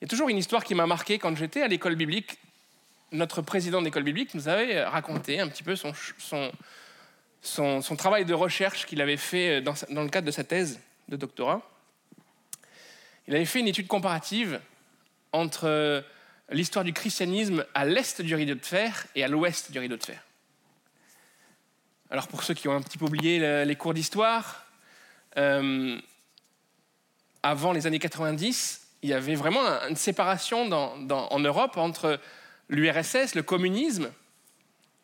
[0.00, 2.38] Il y a toujours une histoire qui m'a marqué quand j'étais à l'école biblique
[3.14, 5.92] notre président d'école biblique nous avait raconté un petit peu son,
[7.96, 11.62] travail de recherche qu'il avait fait dans, le cadre de sa thèse de doctorat.
[13.26, 14.60] Il avait fait une étude comparative
[15.32, 16.04] entre
[16.50, 20.04] l'histoire du christianisme à l'est du rideau de fer et à l'ouest du rideau de
[20.04, 20.23] fer.
[22.10, 24.64] Alors pour ceux qui ont un petit peu oublié les cours d'histoire,
[25.36, 25.98] euh,
[27.42, 32.20] avant les années 90, il y avait vraiment une séparation en Europe entre
[32.68, 34.10] l'URSS, le communisme,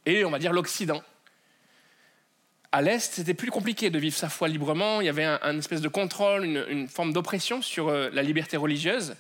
[0.07, 1.03] et on va dire l'Occident.
[2.73, 5.01] À l'Est, c'était plus compliqué de vivre sa foi librement.
[5.01, 9.17] Il y avait un, espèce de contrôle, une, forme d'oppression sur euh, la liberté religieuse.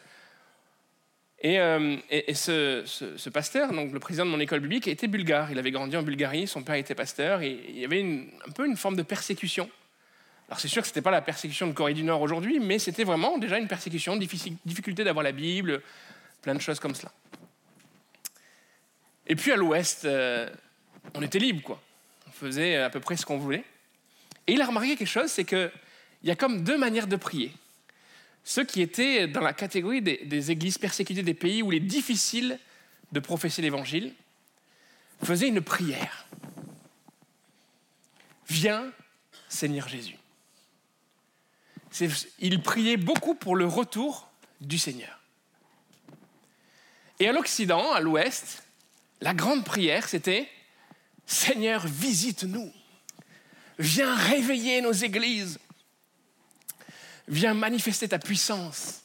[1.43, 1.97] Et, euh,
[2.35, 5.51] ce, pasteur, donc le président de mon école biblique, était bulgare.
[5.51, 8.03] Il avait grandi en Bulgarie, son père était pasteur, et il y avait
[8.47, 9.71] un peu une forme de persécution.
[10.49, 12.79] Alors c'est sûr que ce n'était pas la persécution de Corée du Nord aujourd'hui, mais
[12.79, 15.81] c'était vraiment déjà une persécution, difficulté d'avoir la Bible,
[16.43, 17.13] plein de choses comme cela.
[19.27, 20.51] Et puis à l'ouest, euh,
[21.15, 21.81] on était libre, quoi.
[22.27, 23.65] On faisait à peu près ce qu'on voulait.
[24.47, 25.71] Et il a remarqué quelque chose, c'est qu'il
[26.25, 27.53] y a comme deux manières de prier.
[28.45, 32.59] Ceux qui étaient dans la catégorie des, églises persécutées des pays où il est difficile
[33.13, 34.15] de professer l'évangile
[35.23, 36.27] faisaient une prière.
[38.49, 38.91] Viens,
[39.49, 40.17] Seigneur Jésus.
[42.39, 45.21] Il priait beaucoup pour le retour du Seigneur.
[47.19, 48.63] Et à l'Occident, à l'Ouest,
[49.21, 50.49] la grande prière, c'était
[51.27, 52.73] Seigneur, visite-nous.
[53.79, 55.59] Viens réveiller nos églises.
[57.31, 59.03] Viens manifester ta puissance.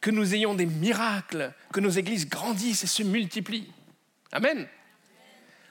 [0.00, 3.70] Que nous ayons des miracles, que nos églises grandissent et se multiplient.
[4.32, 4.66] Amen.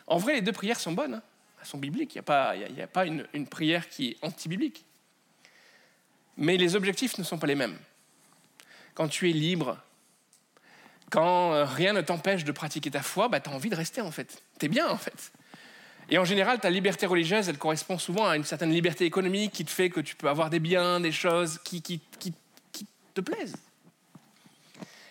[0.08, 1.15] En vrai, les deux prières sont bonnes.
[1.15, 1.23] Hein.
[1.60, 2.15] Elles sont bibliques.
[2.15, 2.21] Il
[2.73, 4.86] n'y a pas, une prière qui est anti-biblique.
[6.38, 7.77] Mais les objectifs ne sont pas les mêmes.
[8.93, 9.77] Quand tu es libre,
[11.10, 14.01] quand euh, rien ne t'empêche de pratiquer ta foi, bah, tu as envie de rester
[14.01, 14.41] en fait.
[14.60, 15.32] Tu es bien en fait.
[16.12, 19.63] Et en général, ta liberté religieuse, elle correspond souvent à une certaine liberté économique qui
[19.63, 21.82] te fait que tu peux avoir des biens, des choses qui,
[23.13, 23.56] te plaisent.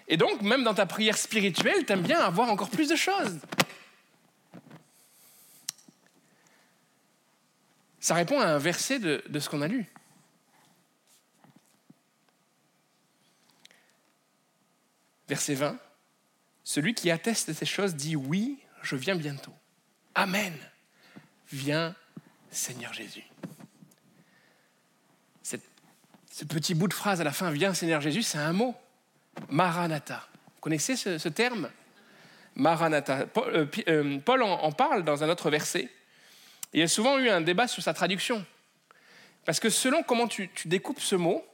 [0.09, 3.39] Et donc, même dans ta prière spirituelle, tu aimes bien avoir encore plus de choses.
[7.99, 9.87] Ça répond à un verset de ce qu'on a lu.
[15.29, 15.79] Verset 20.
[16.65, 19.55] Celui qui atteste ces choses dit oui, je viens bientôt.
[20.15, 20.53] Amen.
[21.53, 21.95] Viens,
[22.51, 23.25] Seigneur Jésus.
[25.43, 28.75] ce petit bout de phrase à la fin, viens, Seigneur Jésus, c'est un mot.
[29.51, 30.27] Maranatha.
[30.55, 31.71] Vous connaissez ce, terme?
[32.55, 33.27] Maranatha.
[33.27, 35.91] Paul, euh, euh, en, parle dans un autre verset.
[36.73, 38.45] il y a souvent eu un débat sur sa traduction.
[39.45, 41.45] Parce que selon comment tu, tu découpes ce mot,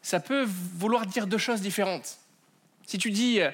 [0.00, 2.18] ça peut vouloir dire deux choses différentes.
[2.86, 3.50] Si tu dis euh,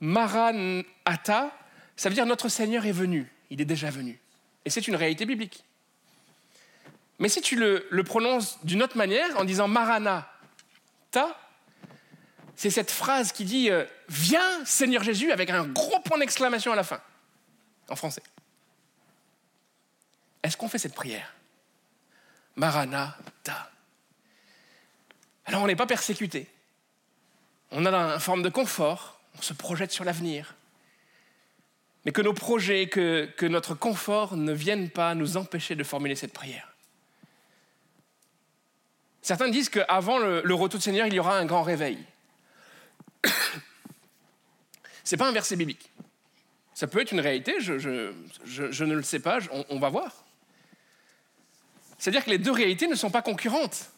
[0.00, 1.50] Maranatha,
[1.96, 4.20] ça veut dire notre Seigneur est venu, il est déjà venu.
[4.68, 5.64] Et c'est une réalité biblique.
[7.18, 10.28] Mais si tu le, prononces d'une autre manière, en disant Maranatha,
[12.54, 16.76] c'est cette phrase qui dit euh, Viens, Seigneur Jésus, avec un gros point d'exclamation à
[16.76, 17.00] la fin,
[17.88, 18.22] en français.
[20.42, 21.32] Est-ce qu'on fait cette prière?
[22.54, 23.70] Maranatha.
[25.46, 26.46] Alors on n'est pas persécuté.
[27.70, 30.56] On a une forme de confort, on se projette sur l'avenir.
[32.08, 36.32] Mais que nos projets, que, notre confort ne viennent pas nous empêcher de formuler cette
[36.32, 36.74] prière.
[39.20, 41.98] Certains disent qu'avant le, retour du Seigneur, il y aura un grand réveil.
[45.04, 45.90] Ce n'est pas un verset biblique.
[46.72, 50.24] Ça peut être une réalité, je, ne le sais pas, on, on va voir.
[51.98, 53.90] C'est-à-dire que les deux réalités ne sont pas concurrentes.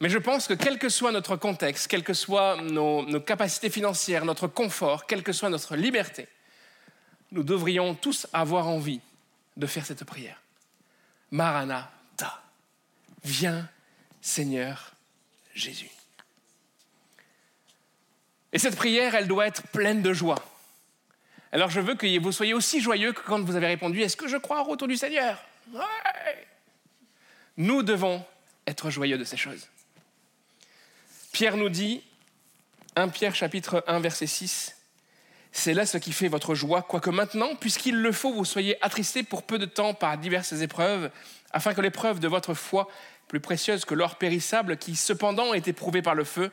[0.00, 4.24] Mais je pense que quel que soit notre contexte, quelles que soient nos, capacités financières,
[4.24, 6.28] notre confort, quelle que soit notre liberté,
[7.32, 9.00] nous devrions tous avoir envie
[9.56, 10.40] de faire cette prière.
[11.30, 12.42] Maranatha,
[13.24, 13.68] viens
[14.20, 14.92] Seigneur
[15.54, 15.90] Jésus.
[18.52, 20.42] Et cette prière, elle doit être pleine de joie.
[21.50, 24.28] Alors je veux que vous soyez aussi joyeux que quand vous avez répondu Est-ce que
[24.28, 25.42] je crois au retour du Seigneur?
[27.56, 28.24] Nous devons
[28.66, 29.66] être joyeux de ces choses.
[31.32, 32.02] Pierre nous dit,
[32.96, 34.76] 1 Pierre chapitre 1 verset 6,
[35.52, 39.22] c'est là ce qui fait votre joie, quoique maintenant, puisqu'il le faut, vous soyez attristés
[39.22, 41.10] pour peu de temps par diverses épreuves,
[41.50, 42.88] afin que l'épreuve de votre foi,
[43.28, 46.50] plus précieuse que l'or périssable, qui cependant est éprouvé par le feu,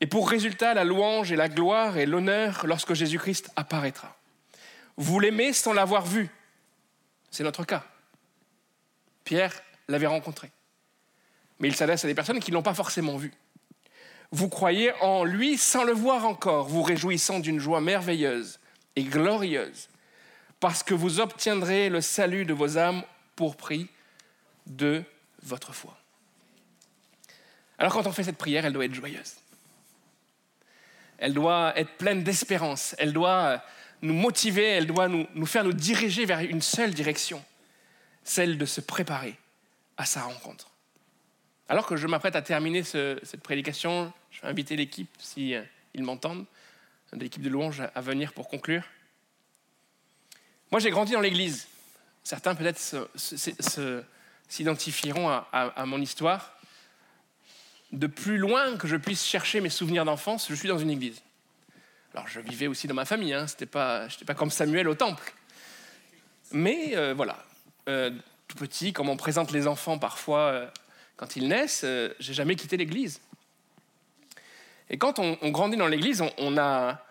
[0.00, 4.16] et pour résultat la louange et la gloire et l'honneur lorsque Jésus-Christ apparaîtra.
[4.96, 6.28] Vous l'aimez sans l'avoir vu.
[7.30, 7.84] C'est notre cas.
[9.24, 9.52] Pierre
[9.88, 10.50] l'avait rencontré.
[11.58, 13.32] Mais il s'adresse à des personnes qui ne l'ont pas forcément vu.
[14.32, 18.58] Vous croyez en lui sans le voir encore, vous réjouissant d'une joie merveilleuse
[18.96, 19.88] et glorieuse,
[20.60, 23.02] parce que vous obtiendrez le salut de vos âmes
[23.36, 23.88] pour prix
[24.66, 25.02] de
[25.42, 25.96] votre foi.
[27.78, 29.34] Alors quand on fait cette prière, elle doit être joyeuse.
[31.18, 32.94] Elle doit être pleine d'espérance.
[32.98, 33.62] Elle doit
[34.02, 37.42] nous motiver, elle doit nous, faire nous diriger vers une seule direction,
[38.22, 39.36] celle de se préparer
[39.96, 40.70] à sa rencontre.
[41.68, 45.54] Alors que je m'apprête à terminer ce, cette prédication, je vais inviter l'équipe, si,
[45.98, 46.44] m'entendent,
[47.12, 48.82] l'équipe de louange, à venir pour conclure.
[50.70, 51.68] Moi, j'ai grandi dans l'Église.
[52.24, 52.80] Certains peut-être
[54.48, 56.58] s'identifieront à, mon histoire
[57.92, 61.22] de plus loin que je puisse chercher mes souvenirs d'enfance, je suis dans une église.
[62.12, 64.94] Alors je vivais aussi dans ma famille, hein, je n'étais pas, pas comme Samuel au
[64.94, 65.32] temple.
[66.52, 67.44] Mais euh, voilà,
[67.88, 68.10] euh,
[68.48, 70.66] tout petit, comme on présente les enfants parfois euh,
[71.16, 73.20] quand ils naissent, euh, j'ai jamais quitté l'église.
[74.90, 77.02] Et quand on, grandit dans l'église, on, a,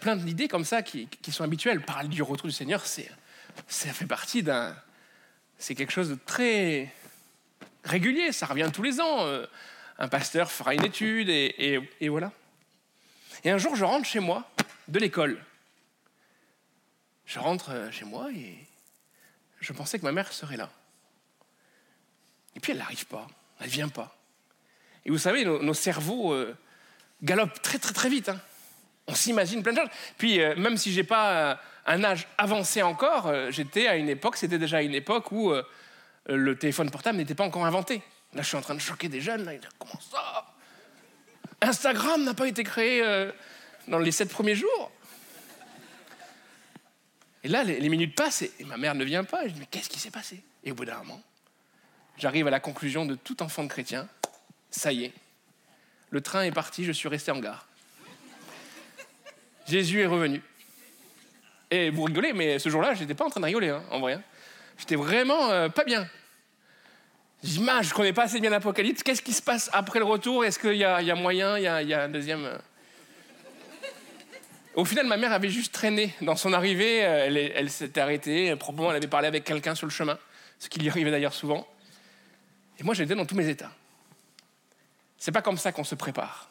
[0.00, 1.80] plein d'idées comme ça qui, sont habituelles.
[1.80, 3.10] Parler du retour du Seigneur, c'est,
[3.68, 4.74] ça fait partie d'un...
[5.58, 6.92] C'est quelque chose de très
[7.84, 9.24] régulier, ça revient tous les ans.
[9.26, 9.46] Euh,
[9.98, 12.32] un pasteur fera une étude et, voilà.
[13.44, 14.50] Et un jour, je rentre chez moi
[14.88, 15.42] de l'école.
[17.24, 18.58] Je rentre euh, chez moi et
[19.60, 20.70] je pensais que ma mère serait là.
[22.56, 23.26] Et puis elle n'arrive pas,
[23.60, 24.16] elle ne vient pas.
[25.04, 26.56] Et vous savez, nos, cerveaux euh,
[27.22, 28.30] galopent très très très vite.
[28.30, 28.40] Hein.
[29.06, 29.90] On s'imagine plein de choses.
[30.18, 31.54] Puis euh, même si j'ai pas euh,
[31.86, 35.52] un âge avancé encore, j'étais à une époque, c'était déjà une époque où
[36.26, 38.02] le téléphone portable n'était pas encore inventé.
[38.32, 39.44] Là, je suis en train de choquer des jeunes.
[39.44, 40.46] Là, ils disent, comment ça?
[41.60, 43.30] Instagram n'a pas été créé
[43.86, 44.90] dans les sept premiers jours.
[47.44, 49.46] Et là, les, minutes passent et, ma mère ne vient pas.
[49.46, 50.42] Je dis, mais qu'est-ce qui s'est passé?
[50.64, 51.22] Et au bout d'un moment,
[52.18, 54.08] j'arrive à la conclusion de tout enfant de chrétien.
[54.70, 55.12] Ça y est,
[56.10, 57.66] le train est parti, je suis resté en gare.
[59.66, 60.40] Jésus est revenu.
[61.70, 63.98] Et vous rigolez, mais ce jour-là, je n'étais pas en train de rigoler, hein, en
[63.98, 64.14] vrai.
[64.14, 64.22] Hein.
[64.78, 66.08] J'étais vraiment euh, pas bien.
[67.42, 69.02] Dis, je connais pas assez bien l'Apocalypse.
[69.02, 70.44] Qu'est-ce qui se passe après le retour?
[70.44, 71.58] Est-ce qu'il y, a moyen?
[71.58, 72.44] Il y a, un deuxième.
[72.44, 72.58] euh
[74.74, 76.98] Au final, ma mère avait juste traîné dans son arrivée.
[76.98, 78.54] Elle, elle s'était arrêtée.
[78.56, 80.18] Probablement, elle avait parlé avec quelqu'un sur le chemin,
[80.58, 81.66] ce qui lui arrivait d'ailleurs souvent.
[82.78, 83.72] Et moi, j'étais dans tous mes états.
[85.18, 86.50] C'est pas comme ça qu'on se prépare.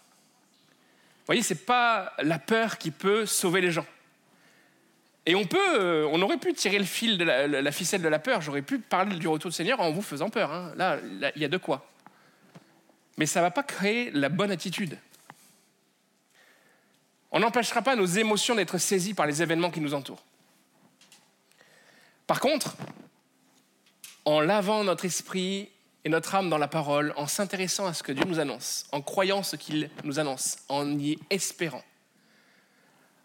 [1.19, 3.85] Vous voyez, c'est pas la peur qui peut sauver les gens.
[5.25, 8.19] Et on peut, euh, on aurait pu tirer le fil de la, ficelle de la
[8.19, 8.41] peur.
[8.41, 10.51] J'aurais pu parler du retour du Seigneur en vous faisant peur.
[10.51, 10.71] Hein.
[10.75, 10.99] Là,
[11.35, 11.89] il y a de quoi.
[13.17, 14.97] Mais ça va pas créer la bonne attitude.
[17.31, 20.23] On n'empêchera pas nos émotions d'être saisies par les événements qui nous entourent.
[22.27, 22.75] Par contre,
[24.25, 25.69] en lavant notre esprit
[26.05, 29.01] et notre âme dans la parole, en s'intéressant à ce que Dieu nous annonce, en
[29.01, 31.83] croyant ce qu'il nous annonce, en y espérant,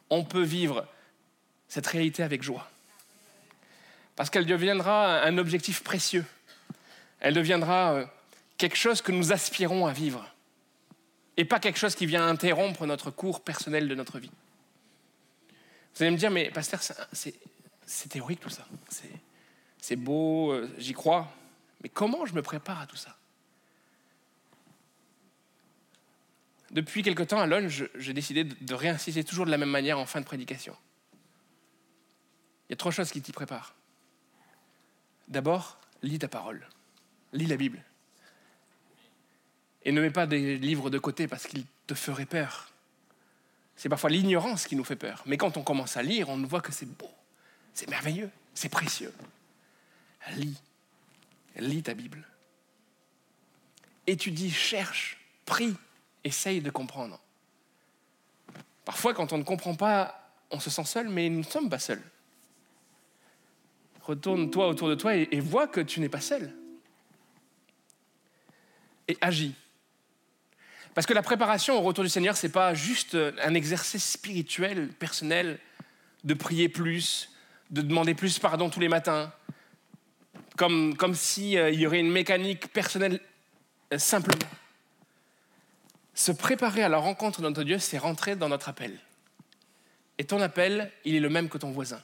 [0.08, 0.88] on peut vivre
[1.68, 2.68] cette réalité avec joie.
[4.16, 6.24] Parce qu'elle deviendra un objectif précieux.
[7.20, 8.06] Elle deviendra euh,
[8.56, 10.26] quelque chose que nous aspirons à vivre.
[11.36, 14.30] Et pas quelque chose qui vient interrompre notre cours personnel de notre vie.
[15.94, 16.80] Vous allez me dire, mais pasteur,
[17.12, 18.66] c'est théorique tout ça.
[19.78, 21.30] C'est beau, euh, j'y crois.
[21.82, 23.16] Mais comment je me prépare à tout ça?
[26.70, 30.06] Depuis quelque temps à Londres, j'ai décidé de réinsister toujours de la même manière en
[30.06, 30.76] fin de prédication.
[32.68, 33.74] Il y a trois choses qui t'y préparent.
[35.26, 36.68] D'abord, lis ta parole.
[37.32, 37.82] lis la Bible.
[39.82, 42.70] Et ne mets pas des livres de côté parce qu'ils te feraient peur.
[43.74, 45.22] C'est parfois l'ignorance qui nous fait peur.
[45.26, 47.10] Mais quand on commence à lire, on voit que c'est beau,
[47.72, 49.12] c'est merveilleux, c'est précieux.
[50.36, 50.62] Lis,
[51.60, 52.26] lis ta Bible.
[54.06, 55.76] Étudie, cherche, prie,
[56.24, 57.20] essaye de comprendre.
[58.84, 61.78] Parfois, quand on ne comprend pas, on se sent seul, mais nous ne sommes pas
[61.78, 62.02] seuls.
[64.02, 66.52] Retourne-toi autour de toi et, vois que tu n'es pas seul.
[69.06, 69.54] Et agis.
[70.94, 74.88] Parce que la préparation au retour du Seigneur, ce n'est pas juste un exercice spirituel,
[74.88, 75.60] personnel,
[76.24, 77.30] de prier plus,
[77.70, 79.32] de demander plus pardon tous les matins,
[80.56, 83.20] comme, comme s'il euh, y aurait une mécanique personnelle
[83.92, 84.48] euh, simplement.
[86.14, 88.98] Se préparer à la rencontre de notre Dieu, c'est rentrer dans notre appel.
[90.18, 92.02] Et ton appel, il est le même que ton voisin.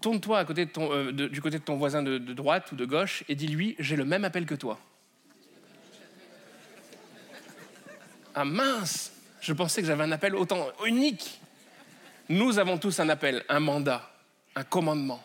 [0.00, 0.44] Tourne-toi
[0.78, 3.96] euh, du côté de ton voisin de, de droite ou de gauche et dis-lui, j'ai
[3.96, 4.78] le même appel que toi.
[8.34, 11.40] Ah mince, je pensais que j'avais un appel autant unique.
[12.28, 14.10] Nous avons tous un appel, un mandat,
[14.56, 15.22] un commandement.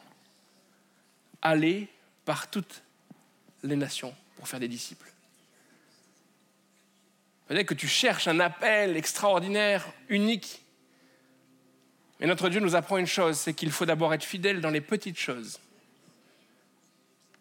[1.47, 1.87] Aller
[2.25, 2.83] par toutes
[3.63, 5.09] les nations pour faire des disciples.
[7.47, 10.61] Peut-être que tu cherches un appel extraordinaire, unique.
[12.19, 14.81] Mais notre Dieu nous apprend une chose, c'est qu'il faut d'abord être fidèle dans les
[14.81, 15.61] petites choses,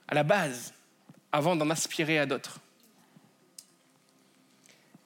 [0.07, 0.73] à la base,
[1.33, 2.61] avant d'en aspirer à d'autres.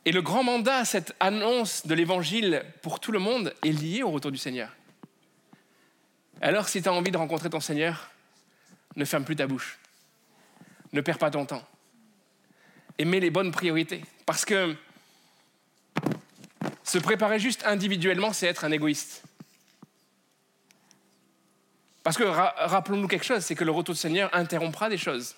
[0.04, 4.10] Et le grand mandat, cette annonce de l'évangile pour tout le monde, est lié au
[4.10, 4.76] retour du Seigneur.
[6.42, 8.10] Alors, si tu as envie de rencontrer ton Seigneur,
[8.96, 9.78] ne ferme plus ta bouche.
[10.92, 11.66] Ne perds pas ton temps.
[12.98, 14.04] Et les bonnes priorités.
[14.26, 14.76] Parce que
[16.84, 19.22] se préparer juste individuellement, c'est être un égoïste.
[22.02, 25.36] Parce que rappelons-nous quelque chose, c'est que le retour du Seigneur interrompra des choses.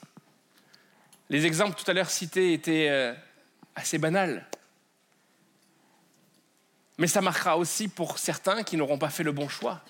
[1.28, 3.14] Les exemples tout à l'heure cités étaient euh,
[3.74, 4.46] assez banal.
[6.98, 9.82] Mais ça marquera aussi pour certains qui n'auront pas fait le bon choix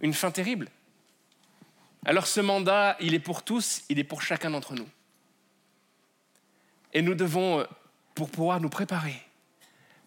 [0.00, 0.68] une fin terrible.
[2.04, 4.88] Alors ce mandat, il est pour tous, il est pour chacun d'entre nous.
[6.92, 7.66] Et nous devons,
[8.14, 9.22] pour pouvoir nous préparer,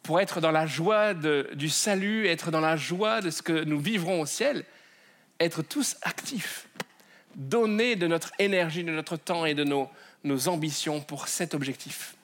[0.02, 3.80] pour être dans la joie du salut, être dans la joie de ce que nous
[3.80, 4.66] vivrons au ciel,
[5.40, 6.68] être tous actifs,
[7.36, 9.90] donner de notre énergie, de notre temps et de nos,
[10.24, 12.16] nos ambitions pour cet objectif.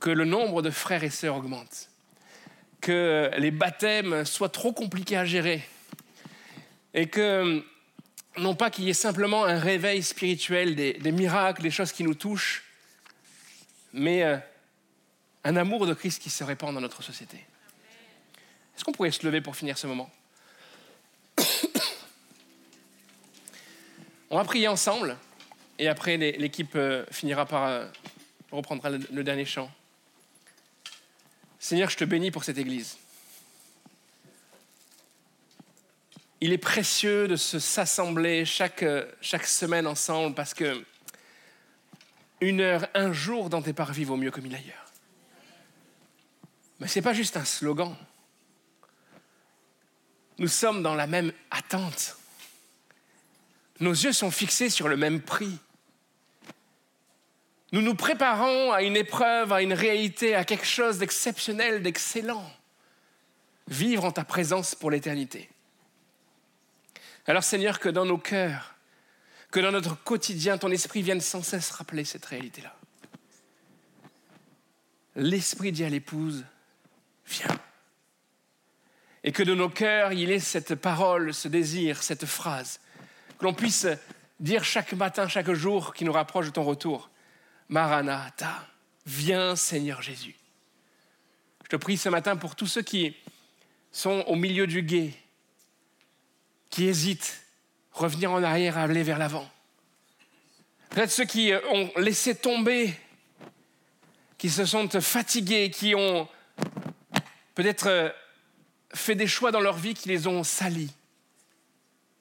[0.00, 1.90] Que le nombre de frères et sœurs augmente,
[2.80, 5.62] que les baptêmes soient trop compliqués à gérer,
[6.94, 7.64] et que
[8.38, 12.14] non pas qu'il y ait simplement un réveil spirituel, des, miracles, des choses qui nous
[12.14, 12.64] touchent,
[13.92, 14.36] mais euh,
[15.44, 17.36] un amour de Christ qui se répand dans notre société.
[18.76, 20.10] Est-ce qu'on pourrait se lever pour finir ce moment?
[24.30, 25.16] On va prier ensemble
[25.78, 27.86] et après l'équipe euh, finira par euh,
[28.50, 29.70] reprendra le dernier chant.
[31.58, 32.98] Seigneur, je te bénis pour cette Église.
[36.40, 38.84] Il est précieux de se s'assembler chaque,
[39.20, 40.84] chaque semaine ensemble parce que
[42.40, 44.84] une heure, un jour dans tes parvis vaut mieux que mille ailleurs.
[46.80, 47.96] Mais ce n'est pas juste un slogan.
[50.38, 52.16] Nous sommes dans la même attente.
[53.80, 55.58] Nos yeux sont fixés sur le même prix.
[57.72, 62.48] Nous nous préparons à une épreuve, à une réalité, à quelque chose d'exceptionnel, d'excellent.
[63.68, 65.48] Vivre en ta présence pour l'éternité.
[67.26, 68.74] Alors Seigneur, que dans nos cœurs,
[69.50, 72.74] que dans notre quotidien, ton esprit vienne sans cesse rappeler cette réalité-là.
[75.16, 76.44] L'esprit dit à l'épouse,
[77.26, 77.58] viens.
[79.22, 82.80] Et que de nos cœurs, il ait cette parole, ce désir, cette phrase,
[83.38, 83.86] que l'on puisse
[84.40, 87.10] dire chaque matin, chaque jour qui nous rapproche de ton retour.
[87.68, 88.66] Maranatha,
[89.06, 90.36] viens Seigneur Jésus.
[91.62, 93.16] Je te prie ce matin pour tous ceux qui
[93.92, 95.14] sont au milieu du guet,
[96.74, 97.40] qui hésitent,
[97.92, 99.48] revenir en arrière, aller vers l'avant.
[100.90, 102.92] Peut-être ceux qui ont laissé tomber,
[104.38, 106.26] qui se sont fatigués, qui ont
[107.54, 108.12] peut-être
[108.92, 110.90] fait des choix dans leur vie qui les ont salis.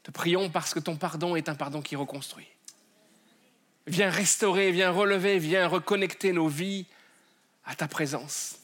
[0.03, 2.47] Te prions parce que ton pardon est un pardon qui reconstruit.
[3.87, 6.85] Viens restaurer, viens relever, viens reconnecter nos vies
[7.65, 8.59] à ta présence.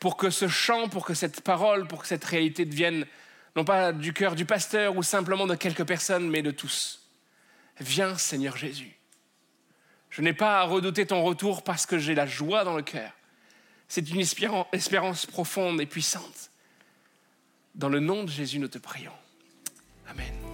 [0.00, 3.06] Pour que ce chant, pour que cette parole, pour que cette réalité devienne
[3.56, 7.08] non pas du cœur du pasteur ou simplement de quelques personnes, mais de tous.
[7.80, 8.96] Viens Seigneur Jésus.
[10.10, 13.10] Je n'ai pas à redouter ton retour parce que j'ai la joie dans le cœur.
[13.88, 16.50] C'est une espérance profonde et puissante.
[17.74, 19.12] Dans le nom de Jésus, nous te prions.
[20.08, 20.53] Amen.